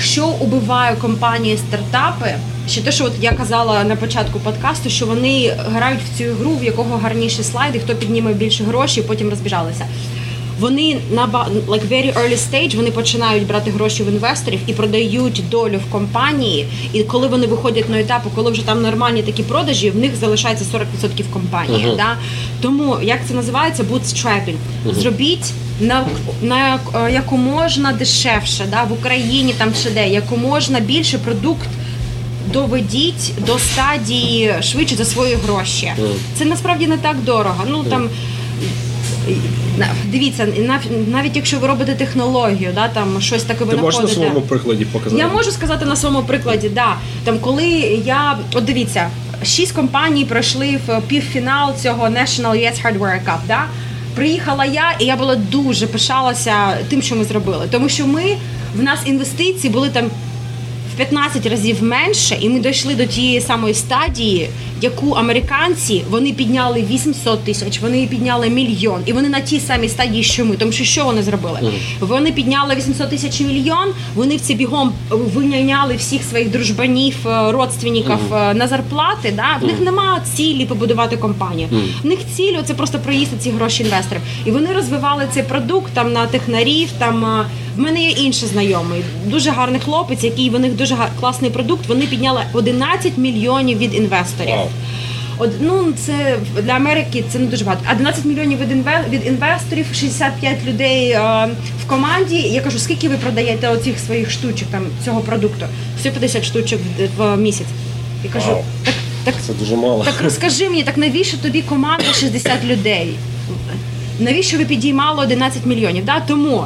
[0.01, 2.35] що убиває компанії стартапи,
[2.69, 6.57] ще те, що от я казала на початку подкасту, що вони грають в цю гру,
[6.57, 9.87] в якого гарніші слайди, хто підніме більше грошей, потім розбіжалися.
[10.61, 11.27] Вони на
[11.69, 16.67] like very early stage, вони починають брати гроші в інвесторів і продають долю в компанії.
[16.93, 20.65] І коли вони виходять на етапу, коли вже там нормальні такі продажі, в них залишається
[20.65, 21.87] 40% компанії.
[21.87, 21.97] Мгм.
[21.97, 22.17] Да?
[22.61, 23.83] Тому як це називається?
[23.83, 24.55] Bootstrapping.
[24.93, 26.05] Зробіть на,
[26.43, 28.83] на е, яку можна дешевше, да?
[28.83, 31.69] в Україні там чи де, яку можна більше продукт.
[32.47, 35.93] Доведіть до стадії швидше за свої гроші.
[36.39, 37.65] Це насправді не так дорого.
[37.69, 38.09] Ну там
[40.07, 44.09] дивіться, нав- навіть якщо ви робите технологію, да там щось таке ви Ти можеш на
[44.09, 45.21] своєму прикладі показати?
[45.23, 46.97] Я можу сказати на своєму прикладі, да.
[47.25, 47.65] Там, коли
[48.05, 49.09] я от дивіться,
[49.45, 53.65] шість компаній пройшли в півфінал цього National US Hardware Cup, да?
[54.15, 56.55] Приїхала я, і я була дуже пишалася
[56.89, 57.67] тим, що ми зробили.
[57.71, 58.37] Тому що ми
[58.77, 60.05] в нас інвестиції були там
[60.93, 64.49] в 15 разів менше, і ми дійшли до тієї самої стадії,
[64.81, 70.23] яку американці вони підняли 800 тисяч, вони підняли мільйон, і вони на тій самій стадії,
[70.23, 70.57] що ми.
[70.57, 71.73] Тому що що вони зробили?
[72.01, 73.89] Вони підняли 800 тисяч і мільйон.
[74.15, 79.33] Вони в це бігом виняняли всіх своїх дружбанів, е, родственників е, на зарплати.
[79.37, 79.59] Да?
[79.61, 81.69] В них нема цілі побудувати компанію.
[82.03, 84.23] В них ціль це просто проїсти ці гроші інвесторів.
[84.47, 86.89] І вони розвивали цей продукт там на технарів.
[86.99, 91.51] Там е, в мене є інший знайомий, дуже гарний хлопець, який в них дуже класний
[91.51, 91.87] продукт.
[91.89, 94.55] Вони підняли 11 мільйонів від інвесторів.
[95.39, 97.83] От, ну це для Америки це не дуже багато.
[97.89, 101.49] А 12 мільйонів від інве- від інвесторів, 65 людей е,
[101.85, 102.37] в команді.
[102.37, 105.67] Я кажу, скільки ви продаєте оцих своїх штучок там цього продукту?
[106.01, 106.81] 150 штучок
[107.17, 107.67] в, в місяць.
[108.25, 110.05] Я кажу, так, так Це дуже мало.
[110.05, 113.15] так розкажи мені, так навіщо тобі команда 60 людей?
[114.19, 116.05] Навіщо ви підіймали 11 мільйонів?
[116.05, 116.21] Да?
[116.21, 116.65] Тому,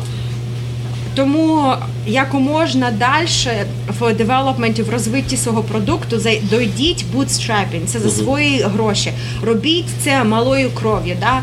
[1.15, 1.73] тому
[2.07, 3.29] якоможна далі
[4.01, 9.13] в development і, в розвитті свого продукту йдіть bootstrapping, це за свої гроші.
[9.43, 11.17] Робіть це малою кров'ю.
[11.21, 11.43] Да?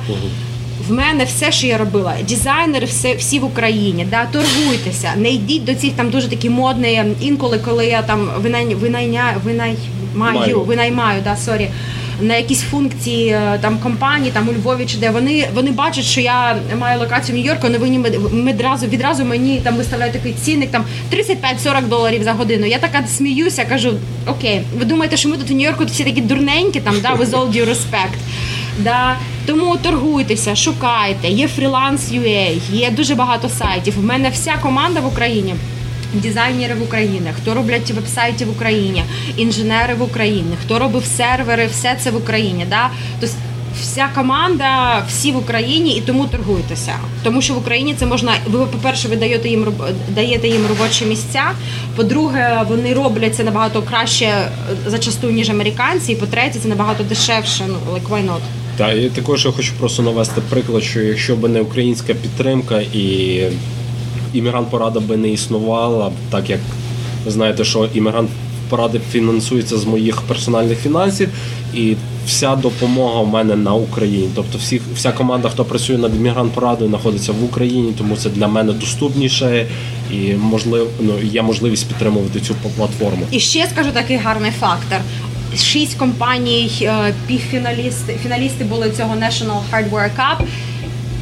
[0.87, 5.65] В мене все, що я робила, дизайнери все, всі в Україні, да, торгуйтеся, не йдіть
[5.65, 9.77] до цих там дуже такі модні, інколи, коли я там винай, винайня, винаймаю,
[10.15, 10.61] Маю.
[10.61, 11.69] винаймаю, да, sorry,
[12.21, 16.21] на якісь функції е, там компанії, там у Львові чи де вони, вони бачать, що
[16.21, 17.99] я маю локацію в Нью-Йорку, вони винні
[18.51, 22.65] відразу, відразу мені там виставляють такий цінник там 35-40 доларів за годину.
[22.65, 23.93] Я така сміюся, кажу,
[24.27, 27.51] окей, ви думаєте, що ми тут у Нью-Йорку всі такі дурненькі, там, да, with all
[27.51, 28.17] due respect.
[28.79, 29.15] Да.
[29.45, 31.27] Тому торгуйтеся, шукайте.
[31.27, 33.93] Є фріланс.ua, є дуже багато сайтів.
[33.99, 35.55] У мене вся команда в Україні.
[36.13, 39.03] Дизайнери в Україні, хто роблять вебсайти в Україні,
[39.37, 42.65] інженери в Україні, хто робив сервери, все це в Україні.
[42.69, 42.89] Да?
[43.19, 43.35] Тобто
[43.81, 46.95] вся команда, всі в Україні, і тому торгуйтеся.
[47.23, 48.33] Тому що в Україні це можна.
[48.47, 49.67] Ви, по-перше, ви даєте їм
[50.09, 51.43] даєте їм робочі місця.
[51.95, 54.49] По-друге, вони роблять це набагато краще е,
[54.87, 56.11] зачасту, ніж американці.
[56.11, 57.63] І по-третє, це набагато дешевше.
[57.67, 58.39] Ну, like why not?
[58.77, 63.39] Та і також я хочу просто навести приклад, що якщо б не українська підтримка і
[64.33, 66.59] іммігрант порада би не існувала, так як
[67.25, 68.29] ви знаєте, що іммігрант
[68.69, 71.29] поради фінансується з моїх персональних фінансів,
[71.73, 71.95] і
[72.27, 74.29] вся допомога в мене на Україні.
[74.35, 78.47] Тобто, всі, вся команда, хто працює над іммігрант порадою, знаходиться в Україні, тому це для
[78.47, 79.65] мене доступніше
[80.11, 83.25] і можливо ну, є можливість підтримувати цю платформу.
[83.31, 84.99] І ще скажу такий гарний фактор.
[85.57, 90.45] Шість компаній, е, півфіналісти фіналісти були цього National Hardware Cup.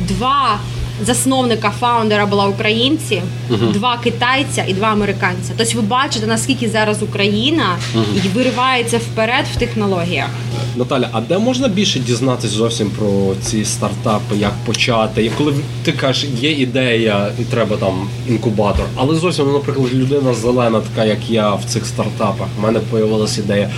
[0.07, 0.59] Два
[1.05, 5.53] засновника фаундера була українці, два китайця і два американця.
[5.57, 7.77] Тобто ви бачите, наскільки зараз Україна
[8.15, 10.29] і виривається вперед в технологіях.
[10.75, 15.25] Наталя, а де можна більше дізнатися зовсім про ці стартапи, як почати?
[15.25, 20.33] І коли ти кажеш, є ідея, і треба там інкубатор, але зовсім, ну, наприклад, людина
[20.33, 23.69] зелена, така як я в цих стартапах, в мене з'явилася ідея.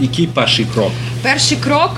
[0.00, 0.90] Який перший крок?
[1.22, 1.90] Перший крок.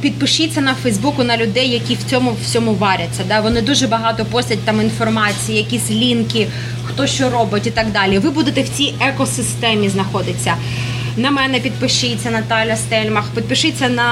[0.00, 3.22] Підпишіться на Фейсбуку на людей, які в цьому всьому варяться.
[3.28, 3.40] Да?
[3.40, 6.48] Вони дуже багато постять там інформації, якісь лінки,
[6.84, 8.18] хто що робить і так далі.
[8.18, 10.54] Ви будете в цій екосистемі знаходитися.
[11.16, 14.02] На мене підпишіться Наталя Стельмах, підпишіться на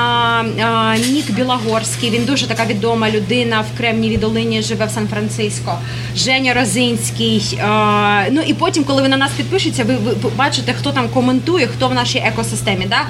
[0.62, 2.11] а, Нік Білогорський.
[2.11, 5.79] Він дуже така відома людина в Кремнівій долині живе в Сан-Франциско.
[6.16, 7.59] Женя Розинський.
[7.62, 11.66] А, ну і потім, коли ви на нас підпишеться, ви, ви бачите, хто там коментує,
[11.66, 12.87] хто в нашій екосистемі.
[12.87, 13.01] Да?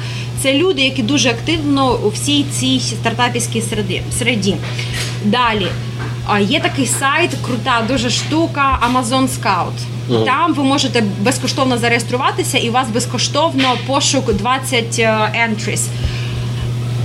[0.42, 3.62] Це люди, які дуже активно у всій цій стартапівській
[4.18, 4.56] середі.
[5.24, 5.66] Далі.
[6.40, 10.24] Є такий сайт, крута дуже штука Amazon Scout.
[10.24, 15.04] Там ви можете безкоштовно зареєструватися, і у вас безкоштовно пошук 20 е,
[15.48, 15.86] entries.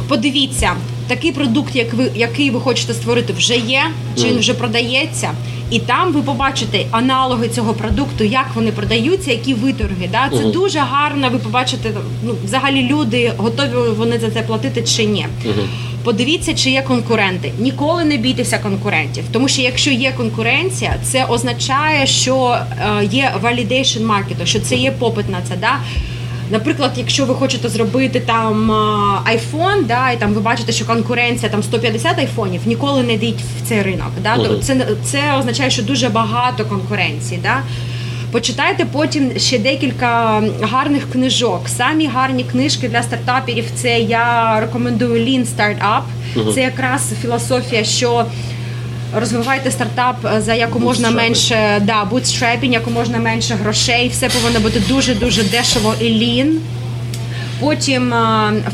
[0.07, 0.71] Подивіться,
[1.07, 3.81] такий продукт, як ви, який ви хочете створити, вже є,
[4.17, 5.31] чи він вже продається.
[5.71, 10.09] І там ви побачите аналоги цього продукту, як вони продаються, які виторги.
[10.11, 10.29] Да?
[10.37, 11.29] Це дуже гарно.
[11.29, 11.91] Ви побачите,
[12.23, 15.27] ну взагалі люди готові вони за це платити чи ні.
[16.03, 17.51] Подивіться, чи є конкуренти.
[17.59, 22.57] Ніколи не бійтеся конкурентів, тому що якщо є конкуренція, це означає, що
[23.01, 25.55] е, є validation маркету, що це є попит на це.
[25.61, 25.79] Да?
[26.51, 31.51] Наприклад, якщо ви хочете зробити там а, iPhone, да, і там ви бачите, що конкуренція
[31.51, 34.11] там 150 айфонів, ніколи не йдіть в цей ринок.
[34.23, 34.35] Да?
[34.37, 37.39] Тобто Це, це означає, що дуже багато конкуренції.
[37.43, 37.61] Да?
[38.31, 41.61] Почитайте потім ще декілька гарних книжок.
[41.69, 46.01] Самі гарні книжки для стартаперів це я рекомендую Lean Startup.
[46.53, 48.25] Це якраз філософія, що
[49.13, 51.15] розвивайте стартап е, за яку можна Bootstrapping.
[51.15, 54.09] менше да, bootstrapping, яку можна менше грошей.
[54.09, 56.53] Все повинно бути дуже дуже дешево і lean.
[57.59, 58.17] Потім е,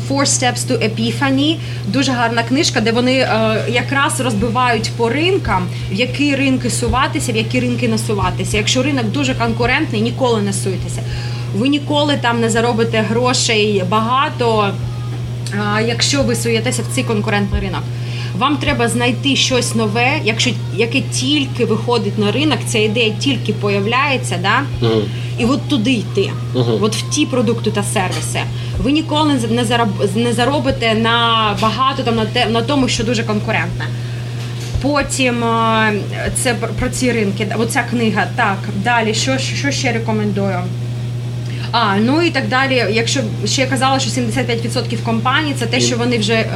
[0.08, 1.56] Four Steps to Epiphany,
[1.86, 7.36] дуже гарна книжка, де вони е, якраз розбивають по ринкам, в які ринки суватися, в
[7.36, 8.56] які ринки не суватися.
[8.56, 11.02] Якщо ринок дуже конкурентний, ніколи не суйтеся.
[11.56, 14.70] Ви ніколи там не заробите грошей багато,
[15.86, 17.82] якщо ви суєтеся в цей конкурентний ринок.
[18.38, 24.38] Вам треба знайти щось нове, якщо яке тільки виходить на ринок, ця ідея тільки появляється,
[24.42, 24.88] да?
[25.38, 26.30] і от туди йти,
[26.82, 28.40] от в ті продукти та сервіси.
[28.82, 33.22] Ви ніколи не зароб- не заробите на багато там на те на тому, що дуже
[33.24, 33.84] конкурентне.
[34.82, 35.92] Потім е,
[36.34, 37.46] це про- про ці ринки.
[37.58, 38.26] Оця книга.
[38.36, 40.58] Так, далі, що, що ще рекомендую?
[41.72, 42.84] А, ну і так далі.
[42.90, 46.48] Якщо ще я казала, що 75% компаній це те, що вони вже е,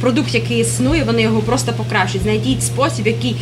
[0.00, 2.22] продукт, який існує, вони його просто покращують.
[2.22, 3.36] Знайдіть спосіб, який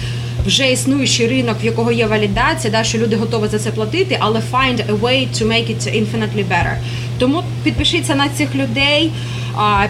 [0.47, 4.43] вже існуючий ринок, в якого є валідація, да, що люди готові за це платити, але
[4.53, 6.77] find a way to make it infinitely better.
[7.19, 9.11] Тому підпишіться на цих людей.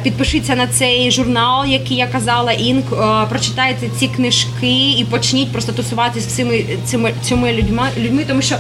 [0.03, 2.85] Підпишіться на цей журнал, який я казала, інк,
[3.29, 8.57] прочитайте ці книжки і почніть просто тусуватися з цими цими, цими людьми, людьми, тому що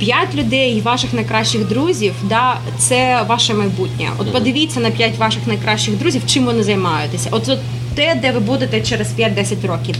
[0.00, 4.10] П'ять людей, ваших найкращих друзів, да, це ваше майбутнє.
[4.18, 7.28] От подивіться на п'ять ваших найкращих друзів, чим вони займаються.
[7.30, 7.58] От, от
[7.94, 9.96] те, де ви будете через 5-10 років.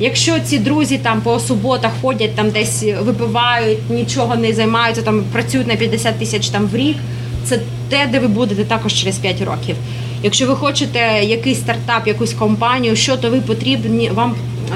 [0.00, 5.66] Якщо ці друзі там по суботах ходять, там десь випивають, нічого не займаються, там працюють
[5.66, 6.96] на 50 тисяч там в рік,
[7.44, 9.76] це те, де ви будете також через 5 років.
[10.22, 14.34] Якщо ви хочете якийсь стартап, якусь компанію, що то ви потрібні, вам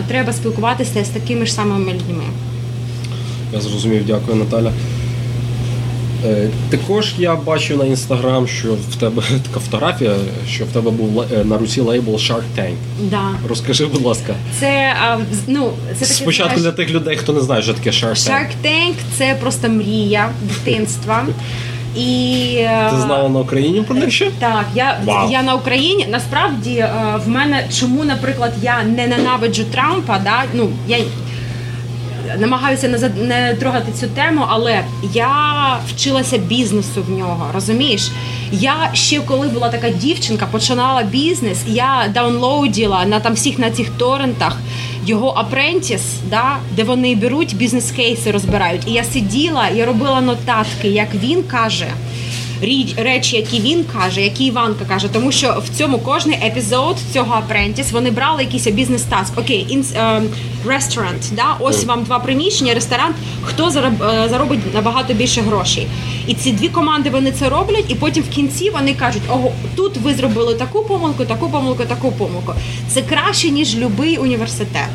[0.08, 2.24] треба спілкуватися з такими ж самими людьми.
[3.52, 4.72] Я зрозумів, дякую, Наталя.
[6.24, 10.14] Е, також я бачив на інстаграм, що в тебе така фотографія,
[10.48, 12.74] що в тебе був е, на руці лейбл Shark Tank.
[13.00, 13.30] Да.
[13.48, 14.34] Розкажи, будь ласка.
[14.60, 18.10] Це а, ну це таке, Спочатку для тих людей, хто не знає, що таке Shark
[18.10, 18.30] Tank.
[18.30, 21.26] Shark Tank– це просто мрія дитинства.
[21.96, 24.30] І е, Ти знала на Україні про них ще?
[24.38, 25.30] так, я, Вау.
[25.30, 26.06] я на Україні.
[26.10, 26.86] Насправді
[27.26, 30.44] в мене чому, наприклад, я не ненавиджу Трампа, да?
[30.54, 30.98] ну я
[32.38, 37.46] намагаюся не, за- не трогати цю тему, але я вчилася бізнесу в нього.
[37.54, 38.10] Розумієш?
[38.52, 43.88] Я ще коли була така дівчинка, починала бізнес, я даунлоуділа на там всіх на цих
[43.90, 44.56] торрентах.
[45.06, 48.82] його апрентіс, да, де вони беруть бізнес-кейси, розбирають.
[48.86, 51.86] І я сиділа, я робила нотатки, як він каже.
[52.96, 57.92] Речі, які він каже, які Іванка каже, тому що в цьому кожний епізод цього апрентіс
[57.92, 59.38] вони брали якийсь бізнес-таск.
[59.38, 59.92] Окей, інс
[60.66, 63.14] ресторант, да, ось вам два приміщення, ресторан.
[63.42, 65.86] Хто е, заробить набагато більше грошей?
[66.26, 69.96] І ці дві команди вони це роблять, і потім в кінці вони кажуть: ого, тут
[69.96, 72.54] ви зробили таку помилку, таку помилку, таку помилку.
[72.88, 74.90] Це краще ніж будь-який університет.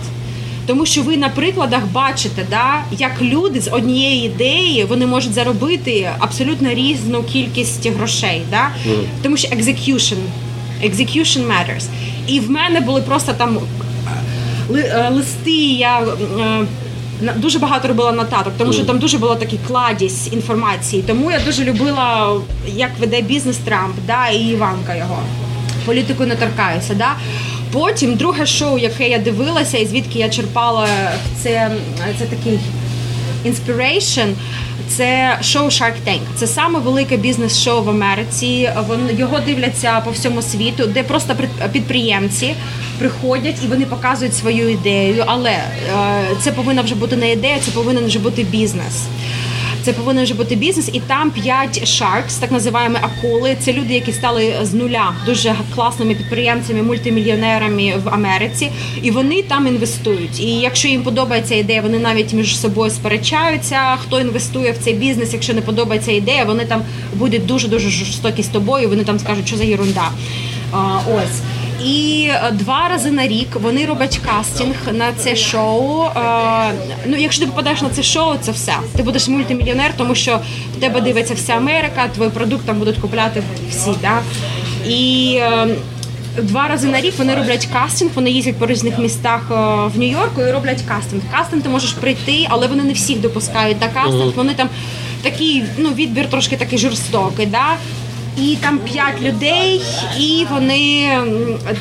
[0.65, 6.09] Тому що ви на прикладах бачите, да, як люди з однієї ідеї вони можуть заробити
[6.19, 8.41] абсолютно різну кількість грошей.
[8.51, 8.69] Да?
[8.87, 9.03] Mm.
[9.23, 10.17] Тому що execution,
[10.83, 11.85] execution matters.
[12.27, 13.57] І в мене були просто там
[14.73, 15.51] е, е, листи.
[15.51, 15.99] я...
[16.39, 16.65] Е,
[17.35, 21.03] дуже багато робила нотаток, тому що там дуже було такий кладість інформації.
[21.07, 22.35] Тому я дуже любила,
[22.75, 25.19] як веде бізнес Трамп, да, і Іванка його.
[25.85, 26.93] Політику не торкаюся.
[26.93, 27.15] Да?
[27.71, 30.87] Потім друге шоу, яке я дивилася, і звідки я черпала
[31.43, 31.71] це,
[32.19, 32.59] це такий
[33.45, 34.33] inspiration,
[34.87, 36.19] це шоу Shark Tank.
[36.35, 38.69] Це саме велике бізнес-шоу в Америці.
[39.17, 41.35] його дивляться по всьому світу, де просто
[41.71, 42.55] підприємці
[42.99, 45.23] приходять і вони показують свою ідею.
[45.27, 45.65] Але е,
[46.41, 49.05] це повинна вже бути не ідея, це повинен вже бути бізнес.
[49.83, 53.55] Це повинен вже бути бізнес, і там п'ять sharks, так називаємо акули.
[53.59, 58.71] Це люди, які стали з нуля дуже класними підприємцями, мультимільйонерами в Америці,
[59.01, 60.39] і вони там інвестують.
[60.39, 63.95] І якщо їм подобається ідея, вони навіть між собою сперечаються.
[63.95, 65.33] Хто інвестує в цей бізнес?
[65.33, 66.81] Якщо не подобається ідея, вони там
[67.13, 68.89] будуть дуже дуже жорстокі з тобою.
[68.89, 70.09] Вони там скажуть, що за єрунда.
[71.15, 71.50] Ось.
[71.85, 76.03] І е, два рази на рік вони роблять кастинг на це шоу.
[76.03, 76.11] Е,
[77.05, 78.73] ну, якщо ти попадаєш на це шоу, це все.
[78.95, 80.39] Ти будеш мультимільйонер, тому що
[80.77, 83.91] в тебе дивиться вся Америка, твій продукт там будуть купляти всі.
[84.01, 84.21] Да?
[84.89, 85.67] І е,
[86.37, 89.41] Два рази на рік вони роблять кастинг, вони їздять по різних містах
[89.95, 91.21] в Нью-Йорку і роблять кастинг.
[91.31, 94.33] Кастинг ти можеш прийти, але вони не всіх допускають на кастинг.
[94.35, 94.69] Вони там
[95.21, 97.45] такий ну відбір трошки такий жорстокий.
[97.45, 97.75] Да?
[98.37, 99.81] І там п'ять людей,
[100.19, 101.09] і вони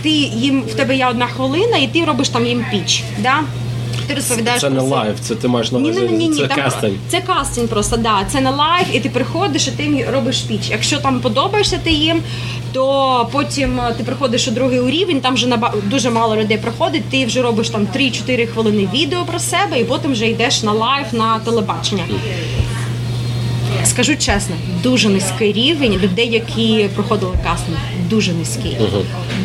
[0.03, 3.03] ти їм в тебе є одна хвилина, і ти робиш там їм pitch.
[3.19, 3.35] Да?
[4.11, 6.63] Ти розповідаєш це не live, це ти маєш на увазі, ні, ні, ні, це там,
[6.63, 6.95] кастинг.
[7.09, 8.25] Це кастинг просто, да.
[8.29, 10.61] Це не live, і ти приходиш, і ти їм робиш pitch.
[10.71, 12.23] Якщо там подобаєшся ти їм,
[12.73, 15.75] то потім е, ти приходиш у другий рівень, там вже наба...
[15.85, 20.13] дуже мало людей приходить, ти вже робиш там 3-4 хвилини відео про себе, і потім
[20.13, 22.05] вже йдеш на live на телебачення.
[23.85, 27.78] Скажу чесно, дуже низький рівень людей, які проходили кастинг.
[28.11, 28.76] Дуже низький,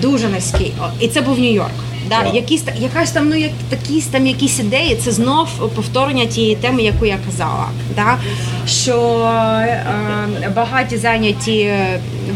[0.01, 0.73] дуже низький.
[0.99, 1.94] І це був Нью-Йорк.
[2.09, 4.95] Да, якісь якась там ну як такі там якісь ідеї.
[4.95, 7.65] Це знов повторення тієї теми, яку я казала.
[7.95, 8.17] Да?
[8.67, 9.19] Що
[9.63, 11.73] е, багаті зайняті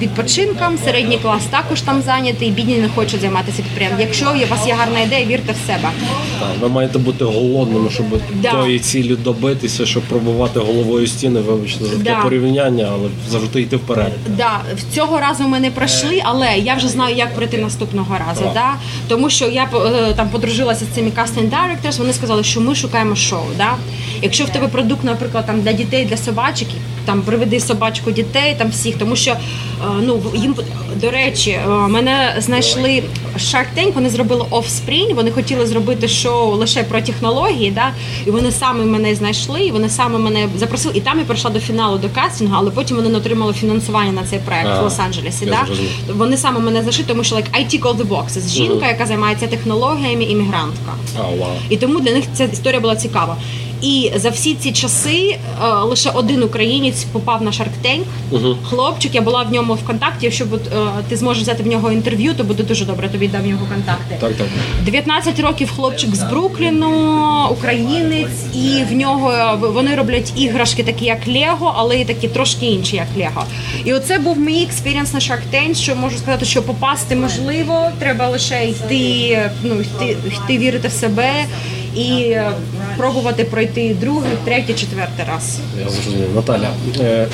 [0.01, 4.07] відпочинком, середній клас також там зайнятий, бідні не хочуть займатися підприємством.
[4.07, 5.89] Якщо у вас є гарна ідея, вірте в себе.
[6.39, 8.51] Так, ви маєте бути голодними, щоб да.
[8.51, 11.39] тої цілі добитися, щоб пробувати головою стіни.
[11.39, 12.21] Вибачте за таке да.
[12.21, 14.11] порівняння, але завжди йти вперед.
[14.27, 14.59] Да,
[14.93, 18.51] цього разу ми не пройшли, але я вже знаю, як пройти наступного разу.
[18.53, 18.73] Да?
[19.07, 23.15] Тому що я е, там подружилася з цими casting directors, Вони сказали, що ми шукаємо
[23.15, 23.43] шоу.
[23.57, 23.75] Да?
[24.21, 26.67] Якщо в тебе продукт, наприклад, там для дітей, для собачок,
[27.09, 29.35] там приведи собачку дітей, там всіх, тому що
[30.01, 30.55] ну їм
[30.95, 33.03] до речі, мене знайшли
[33.37, 37.71] Shark Tank, Вони зробили Offspring, Вони хотіли зробити шоу лише про технології.
[37.71, 37.91] Да,
[38.25, 39.61] і вони саме мене знайшли.
[39.61, 40.97] і Вони саме мене запросили.
[40.97, 44.23] І там я прийшла до фіналу до кастингу, але потім вони не отримали фінансування на
[44.23, 45.45] цей проект в Лос-Анджелесі.
[45.45, 45.67] Да?
[46.13, 48.49] Вони саме мене знайшли, тому що like, IT call the boxes.
[48.49, 50.93] Жінка, яка займається технологіями, іммігрантка.
[51.69, 53.37] І тому для них ця історія була цікава.
[53.81, 58.01] І за всі ці часи е, лише один українець попав на Shark Tank.
[58.31, 58.57] Угу.
[58.63, 60.25] Хлопчик, я була в ньому в контакті.
[60.25, 60.47] Якщо е,
[61.09, 63.09] ти зможеш взяти в нього інтерв'ю, то буде дуже добре.
[63.09, 64.17] Тобі дам його контакти.
[64.19, 64.47] Так, так.
[64.85, 71.73] 19 років хлопчик з Брукліну, українець, і в нього вони роблять іграшки, такі як Лего,
[71.77, 73.43] але і такі трошки інші, як Лего.
[73.85, 78.27] І оце був мій experience на Shark Tank, що можу сказати, що попасти можливо, треба
[78.27, 81.31] лише йти, ну йти, йти вірити в себе
[81.95, 82.37] і
[82.97, 85.59] пробувати пройти другий, третій, четвертий раз.
[85.83, 86.35] Я зрозумів.
[86.35, 86.69] Наталя,
[86.99, 87.27] е,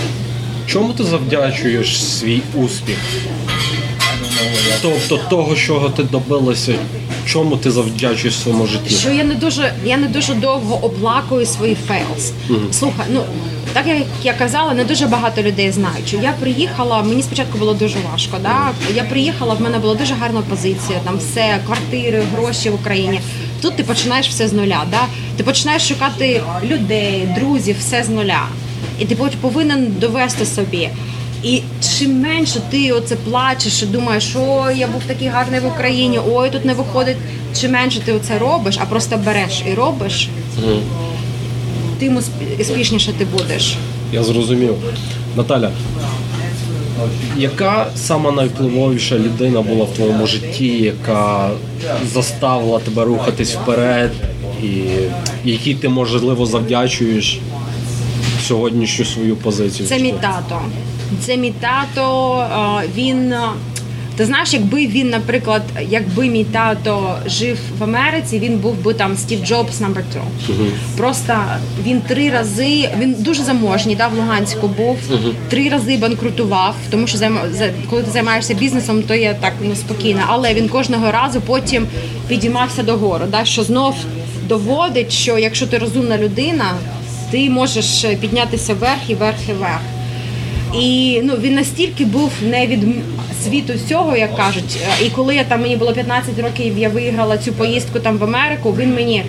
[0.67, 2.97] чому ти завдячуєш свій успіх?
[4.81, 6.73] Тобто того, чого ти добилася,
[7.25, 8.95] чому ти завдячуєш своєму житті?
[8.95, 12.31] Що я не дуже я не дуже довго оплакую свої fails.
[12.49, 12.59] Угу.
[12.71, 13.21] Слухай, ну
[13.75, 16.07] так як я казала, не дуже багато людей знають.
[16.07, 18.37] що Я приїхала, мені спочатку було дуже важко.
[18.43, 18.71] Да?
[18.95, 23.19] Я приїхала, в мене була дуже гарна позиція, там все, квартири, гроші в Україні.
[23.65, 24.83] Тут ти починаєш все з нуля.
[24.91, 25.01] Да?
[25.37, 28.41] Ти починаєш шукати людей, друзів, все з нуля.
[28.99, 30.89] І ти повинен довести собі.
[31.43, 31.61] І
[31.97, 36.49] чим менше ти оце плачеш і думаєш, ой, я був такий гарний в Україні, ой,
[36.49, 37.17] тут не виходить.
[37.61, 40.29] Чим менше ти оце робиш, а просто береш і робиш,
[41.99, 43.75] тим усп- успішніше ти будеш.
[44.13, 44.73] Я зрозумів.
[45.35, 45.71] Наталя,
[47.37, 51.49] яка сама найвпливовіша людина була в твоєму житті, яка
[52.13, 54.11] заставила тебе рухатись вперед,
[54.63, 54.83] і
[55.43, 57.39] якій ти можливо завдячуєш
[58.47, 59.89] сьогоднішню свою позицію?
[59.89, 60.61] Це мій тато.
[61.21, 62.43] Це мій тато.
[62.95, 63.33] Він.
[64.17, 69.17] Ти знаєш, якби він, наприклад, якби мій тато жив в Америці, він був би там
[69.17, 70.21] Стів Джобс номер 2.
[70.97, 71.33] Просто
[71.87, 74.97] він три рази, він дуже заможній, да, в Луганську був,
[75.49, 80.19] три рази банкрутував, тому що займа- коли ти займаєшся бізнесом, то є так ну, спокійно.
[80.27, 81.87] Але він кожного разу потім
[82.27, 83.95] підіймався догору, да, що знов
[84.47, 86.71] доводить, що якщо ти розумна людина,
[87.31, 89.81] ти можеш е, піднятися вверх і вверх і вверх.
[90.81, 92.93] І ну він настільки був не від м-
[93.43, 94.77] світу всього, як кажуть.
[95.05, 98.75] І коли я там мені було 15 років, я виграла цю поїздку там в Америку.
[98.79, 99.23] Він мені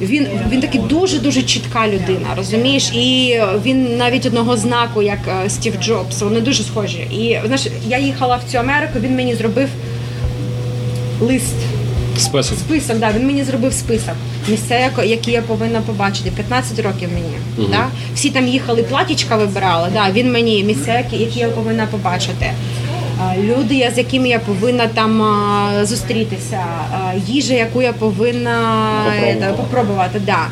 [0.00, 2.90] він, він такий дуже дуже чітка людина, розумієш?
[2.94, 6.98] І він навіть одного знаку, як е, Стів Джобс, вони дуже схожі.
[6.98, 8.92] І знаєш, я їхала в цю Америку.
[9.00, 9.68] Він мені зробив
[11.20, 11.54] лист
[12.16, 12.58] Список.
[12.58, 14.14] список, да, він мені зробив список
[14.48, 16.30] місця, які я повинна побачити.
[16.30, 17.68] 15 років мені.
[17.70, 17.86] Да?
[18.14, 19.88] Всі там їхали, платічка вибирали.
[19.92, 22.52] Да, він мені місця, які я повинна побачити.
[23.38, 25.22] Люди, з якими я повинна там
[25.86, 26.64] зустрітися,
[27.26, 29.26] їжа, яку я повинна Попробувати.
[29.30, 30.20] е, да, попробувати.
[30.26, 30.46] Да.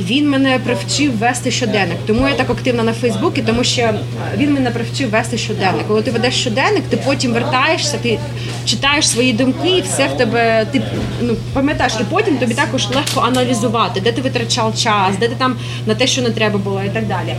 [0.00, 1.96] Він мене привчив вести щоденник.
[2.06, 3.94] Тому я так активна на Фейсбуці, тому що е,
[4.36, 5.86] він мене привчив вести щоденник.
[5.88, 8.18] Коли ти ведеш щоденник, ти потім вертаєшся, ти
[8.66, 10.82] читаєш свої думки, і все в тебе ти
[11.22, 15.56] ну пам'ятаєш, і потім тобі також легко аналізувати, де ти витрачав час, де ти там
[15.86, 17.34] на те, що не треба було, і так далі.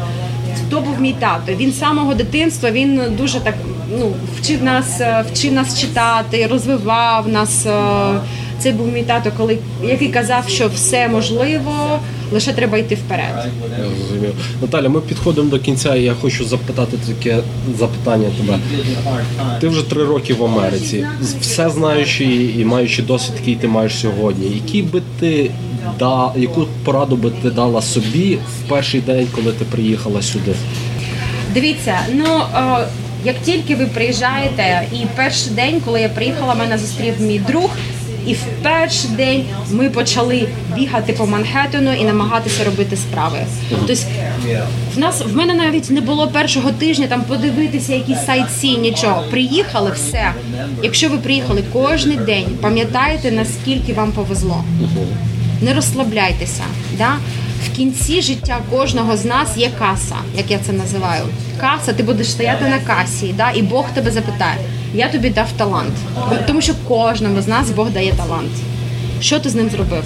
[0.68, 1.54] Хто був мій тато?
[1.54, 3.54] Він з самого дитинства він дуже так
[3.92, 4.12] ну
[4.42, 7.66] вчив нас, е, вчив нас читати, розвивав нас.
[7.66, 8.20] е,
[8.60, 12.00] Це був мій тато, коли який казав, що все можливо,
[12.32, 13.50] лише треба йти вперед.
[13.80, 14.34] Я зрозумів.
[14.62, 17.38] Наталя, ми підходимо до кінця, і я хочу запитати таке
[17.80, 18.60] запитання тебе.
[19.60, 21.06] Ти вже три роки в Америці,
[21.42, 22.24] все знаючи
[22.58, 24.46] і маючи досвід, який ти маєш сьогодні.
[24.56, 25.52] Який би ти
[26.00, 30.52] да, яку пораду би ти дала собі в перший день, коли ти приїхала сюди?
[31.54, 32.88] Дивіться, ну е,
[33.26, 37.70] як тільки ви приїжджаєте, і перший день, коли я приїхала, мене зустрів мій друг.
[38.28, 43.38] І в перший день ми почали бігати по Манхеттену і намагатися робити справи.
[43.70, 43.94] Тобто
[44.96, 49.24] в нас в мене навіть не було першого тижня там подивитися якісь сайтсі, нічого.
[49.32, 50.32] Приїхали все.
[50.84, 54.64] Якщо ви приїхали кожен день, пам'ятайте наскільки вам повезло
[55.62, 56.64] не розслабляйтеся.
[56.98, 57.16] Да?
[57.66, 61.24] В кінці життя кожного з нас є каса, як я це називаю.
[61.62, 63.52] Каса, ти будеш стояти на касі, да?
[63.52, 64.58] і Бог тебе запитає:
[64.94, 65.94] я тобі дав талант.
[66.48, 68.52] Тому що кожному з нас Бог дає талант.
[69.22, 70.04] Що ти з ним зробив?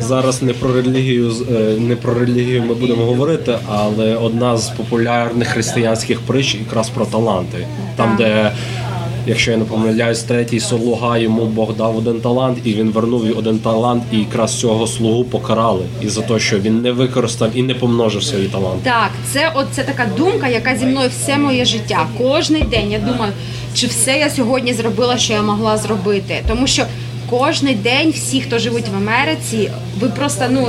[0.00, 5.48] Зараз не про релігію е, не про релігію ми будемо говорити, але одна з популярних
[5.48, 7.66] християнських притч якраз про таланти.
[7.96, 8.52] Там, де,
[9.26, 13.58] якщо я не помиляюсь, третій слуга йому Бог дав один талант, і він вернув один
[13.58, 15.84] талант, і якраз цього слугу покарали.
[16.02, 18.80] І за те, що він не використав і не помножив свої таланти.
[18.84, 22.06] Так, це от це така думка, яка зі мною все моє життя.
[22.18, 23.32] Кожний день я думаю,
[23.74, 26.42] чи все я сьогодні зробила, що я могла зробити.
[26.48, 26.84] Тому що
[27.30, 29.70] кожний день всі, хто живуть в Америці,
[30.00, 30.68] ви просто ну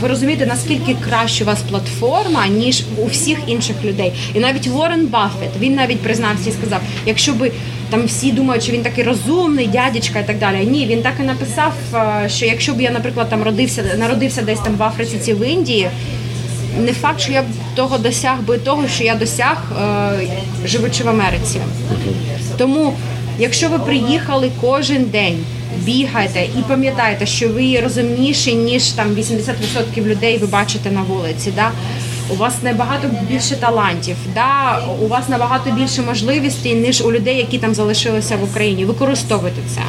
[0.00, 4.12] ви розумієте, наскільки краще у вас платформа, ніж у всіх інших людей.
[4.34, 7.52] І навіть Уоррен Баффет, він навіть признався і сказав, якщо би
[7.94, 10.66] там всі думають, що він такий розумний, дядечка і так далі.
[10.66, 14.58] Ні, він так і написав, е, що якщо б я, наприклад, там родився, народився десь
[14.58, 15.88] там в Африці чи в Індії
[16.78, 20.28] не факт, що я б того досяг би того, що я досяг, е,
[20.64, 21.60] живучи в Америці.
[22.58, 22.92] Тому,
[23.38, 25.38] якщо ви приїхали кожен день,
[25.78, 31.52] бігайте і пам'ятайте, що ви розумніші, ніж там 80% людей ви бачите на вулиці.
[31.56, 31.70] Да?
[32.30, 34.80] У вас набагато більше талантів, да?
[35.02, 38.84] у вас набагато більше можливостей, ніж у людей, які там залишилися в Україні.
[38.84, 39.80] Використовуйте це.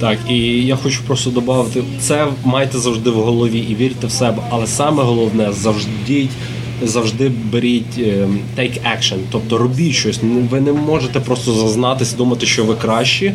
[0.00, 0.36] Так, і
[0.66, 5.02] я хочу просто додати, це майте завжди в голові і вірте в себе, але саме
[5.02, 6.28] головне завжди.
[6.82, 10.20] Завжди беріть ем, take action, тобто робіть щось.
[10.22, 13.34] Ну, Ви не можете просто зазнатись, думати, що ви кращі,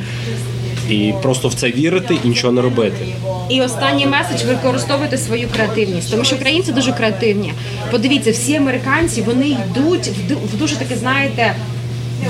[0.90, 3.06] і просто в це вірити і нічого не робити.
[3.50, 7.54] І останній меседж використовуйте свою креативність, тому що українці дуже креативні.
[7.92, 11.56] Подивіться, всі американці вони йдуть в ду- дуже таке, знаєте.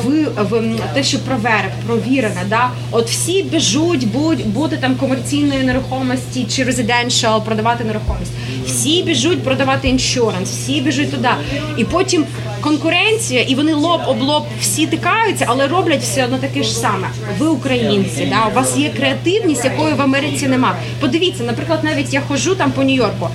[0.06, 6.46] Ви в те, що провере, провірене, да от всі біжуть, будь бути там комерційної нерухомості
[6.50, 8.32] чи резиденшал, продавати нерухомість.
[8.66, 11.30] Всі біжуть продавати іншуранс, всі біжуть туди.
[11.78, 12.26] І потім
[12.62, 17.08] конкуренція, і вони лоб об лоб всі тикаються, але роблять все одно таке ж саме.
[17.40, 18.46] Ви українці, да?
[18.52, 20.76] у вас є креативність, якої в Америці нема.
[21.00, 23.30] Подивіться, наприклад, навіть я ходжу там по Нью-Йорку.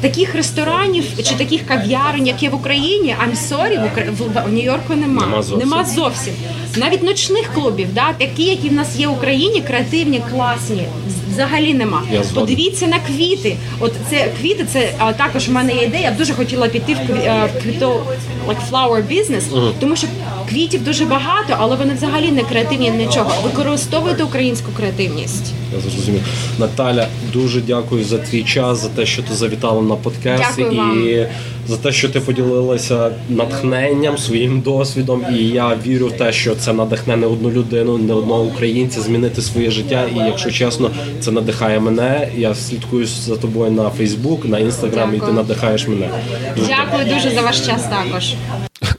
[0.00, 4.04] Таких ресторанів чи таких кав'ярень, як є в Україні, I'm sorry, в, Укра...
[4.10, 4.48] в...
[4.48, 5.26] в Нью-Йорку нема.
[5.26, 5.68] Нема зовсім.
[5.68, 6.34] Нема зовсім.
[6.76, 10.82] Навіть ночних клубів, да, такі, які в нас є в Україні, креативні, класні,
[11.30, 12.02] взагалі нема.
[12.12, 12.22] Я.
[12.34, 13.56] Подивіться на квіти.
[13.80, 16.02] От це квіти, це а, також у мене є ідея.
[16.02, 18.06] Я б дуже хотіла піти в е, в квіто
[18.48, 20.06] like flower business, тому що
[20.48, 23.32] квітів дуже багато, але вони взагалі не креативні нічого.
[23.44, 25.52] Використовуйте українську креативність.
[25.74, 26.22] Я зрозумів.
[26.58, 30.76] Наталя, дуже дякую за твій час, за те, що ти завітала на подкаст Дякую і
[30.76, 31.26] вам.
[31.70, 35.24] За те, що ти поділилася натхненням, своїм досвідом.
[35.38, 39.42] І я вірю в те, що це надихне не одну людину, не одного українця змінити
[39.42, 40.04] своє життя.
[40.16, 40.90] І якщо чесно,
[41.20, 42.28] це надихає мене.
[42.36, 46.10] Я слідкую за тобою на Фейсбук, на інстаграм, і ти надихаєш мене.
[46.56, 48.34] Дуже Дякую дуже за ваш час також.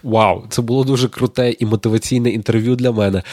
[0.04, 3.24] Вау, це було дуже круте і мотиваційне інтерв'ю для мене.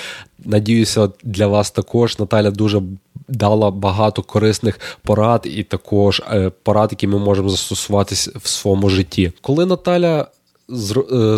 [0.45, 2.83] Надіюся, для вас також Наталя дуже
[3.29, 9.33] дала багато корисних порад і також е, порад, які ми можемо застосуватись в своєму житті.
[9.41, 10.75] Коли Наталя е,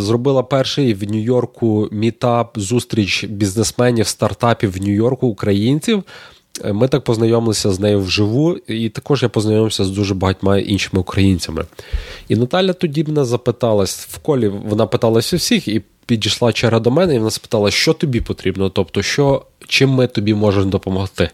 [0.01, 6.03] зробила перший в Нью-Йорку мітап, зустріч бізнесменів, стартапів в Нью-Йорку, українців.
[6.65, 11.01] е, Ми так познайомилися з нею вживу, і також я познайомився з дуже багатьма іншими
[11.01, 11.65] українцями.
[12.29, 17.15] І Наталя тоді мене запиталась в колі, вона питалася всіх і підійшла черга до мене,
[17.15, 21.31] і вона спитала, що тобі потрібно, тобто, що, чим ми тобі можемо допомогти.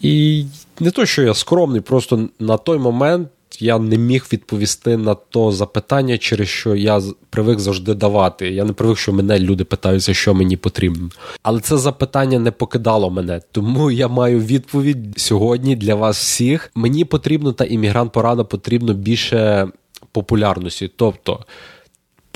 [0.00, 0.44] І
[0.80, 3.28] не то, що я скромний, просто на той момент
[3.60, 8.50] я не міг відповісти на то запитання, через що я привик завжди давати.
[8.50, 11.08] Я не привик, що мене люди питаються, що мені потрібно.
[11.42, 16.70] Але це запитання не покидало мене, тому я маю відповідь сьогодні для вас всіх.
[16.74, 19.68] Мені потрібно та іммігрант порада потрібно більше
[20.12, 20.90] популярності.
[20.96, 21.44] Тобто.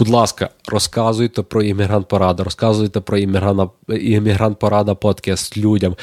[0.00, 3.18] Будь ласка, розказуйте про іммігрант порада, розказуйте про
[3.88, 5.96] іммігрант, порада подкаст людям.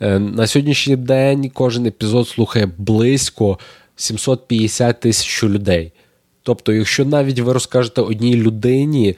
[0.00, 3.58] Е, На сьогоднішній день кожен епізод слухає близько
[3.96, 5.92] 750 тисяч людей.
[6.42, 9.16] Тобто, якщо навіть ви розкажете одній людині,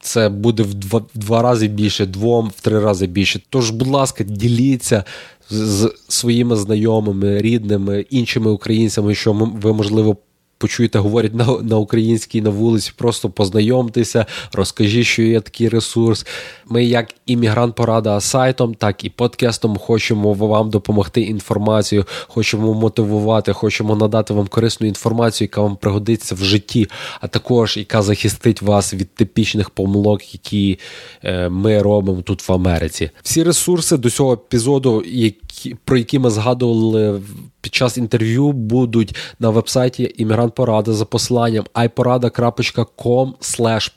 [0.00, 3.40] це буде в два, в два рази більше, двом, в три рази більше.
[3.50, 5.04] Тож, будь ласка, діліться
[5.50, 10.16] з, з своїми знайомими, рідними, іншими українцями, що ми- ви, можливо,
[10.60, 16.26] почуєте, говорять на, на українській на вулиці, просто познайомтеся, розкажіть, що є такий ресурс.
[16.66, 23.96] Ми, як іммігрант порада сайтом, так і подкастом, хочемо вам допомогти інформацією, хочемо мотивувати, хочемо
[23.96, 26.88] надати вам корисну інформацію, яка вам пригодиться в житті,
[27.20, 30.78] а також яка захистить вас від типічних помилок, які
[31.24, 33.10] е, ми робимо тут в Америці.
[33.22, 35.49] Всі ресурси до цього епізоду, які,
[35.84, 37.20] про які ми згадували
[37.60, 43.32] під час інтерв'ю, будуть на вебсайті Іммігрант Порада за посиланням iporada.com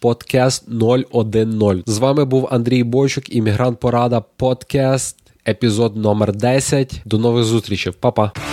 [0.02, 0.64] podcast
[1.24, 1.90] 010.
[1.90, 7.02] З вами був Андрій Бойчук, Іммігрант Порада Подкаст, епізод номер 10.
[7.06, 8.53] До нових зустрічей, Па-па.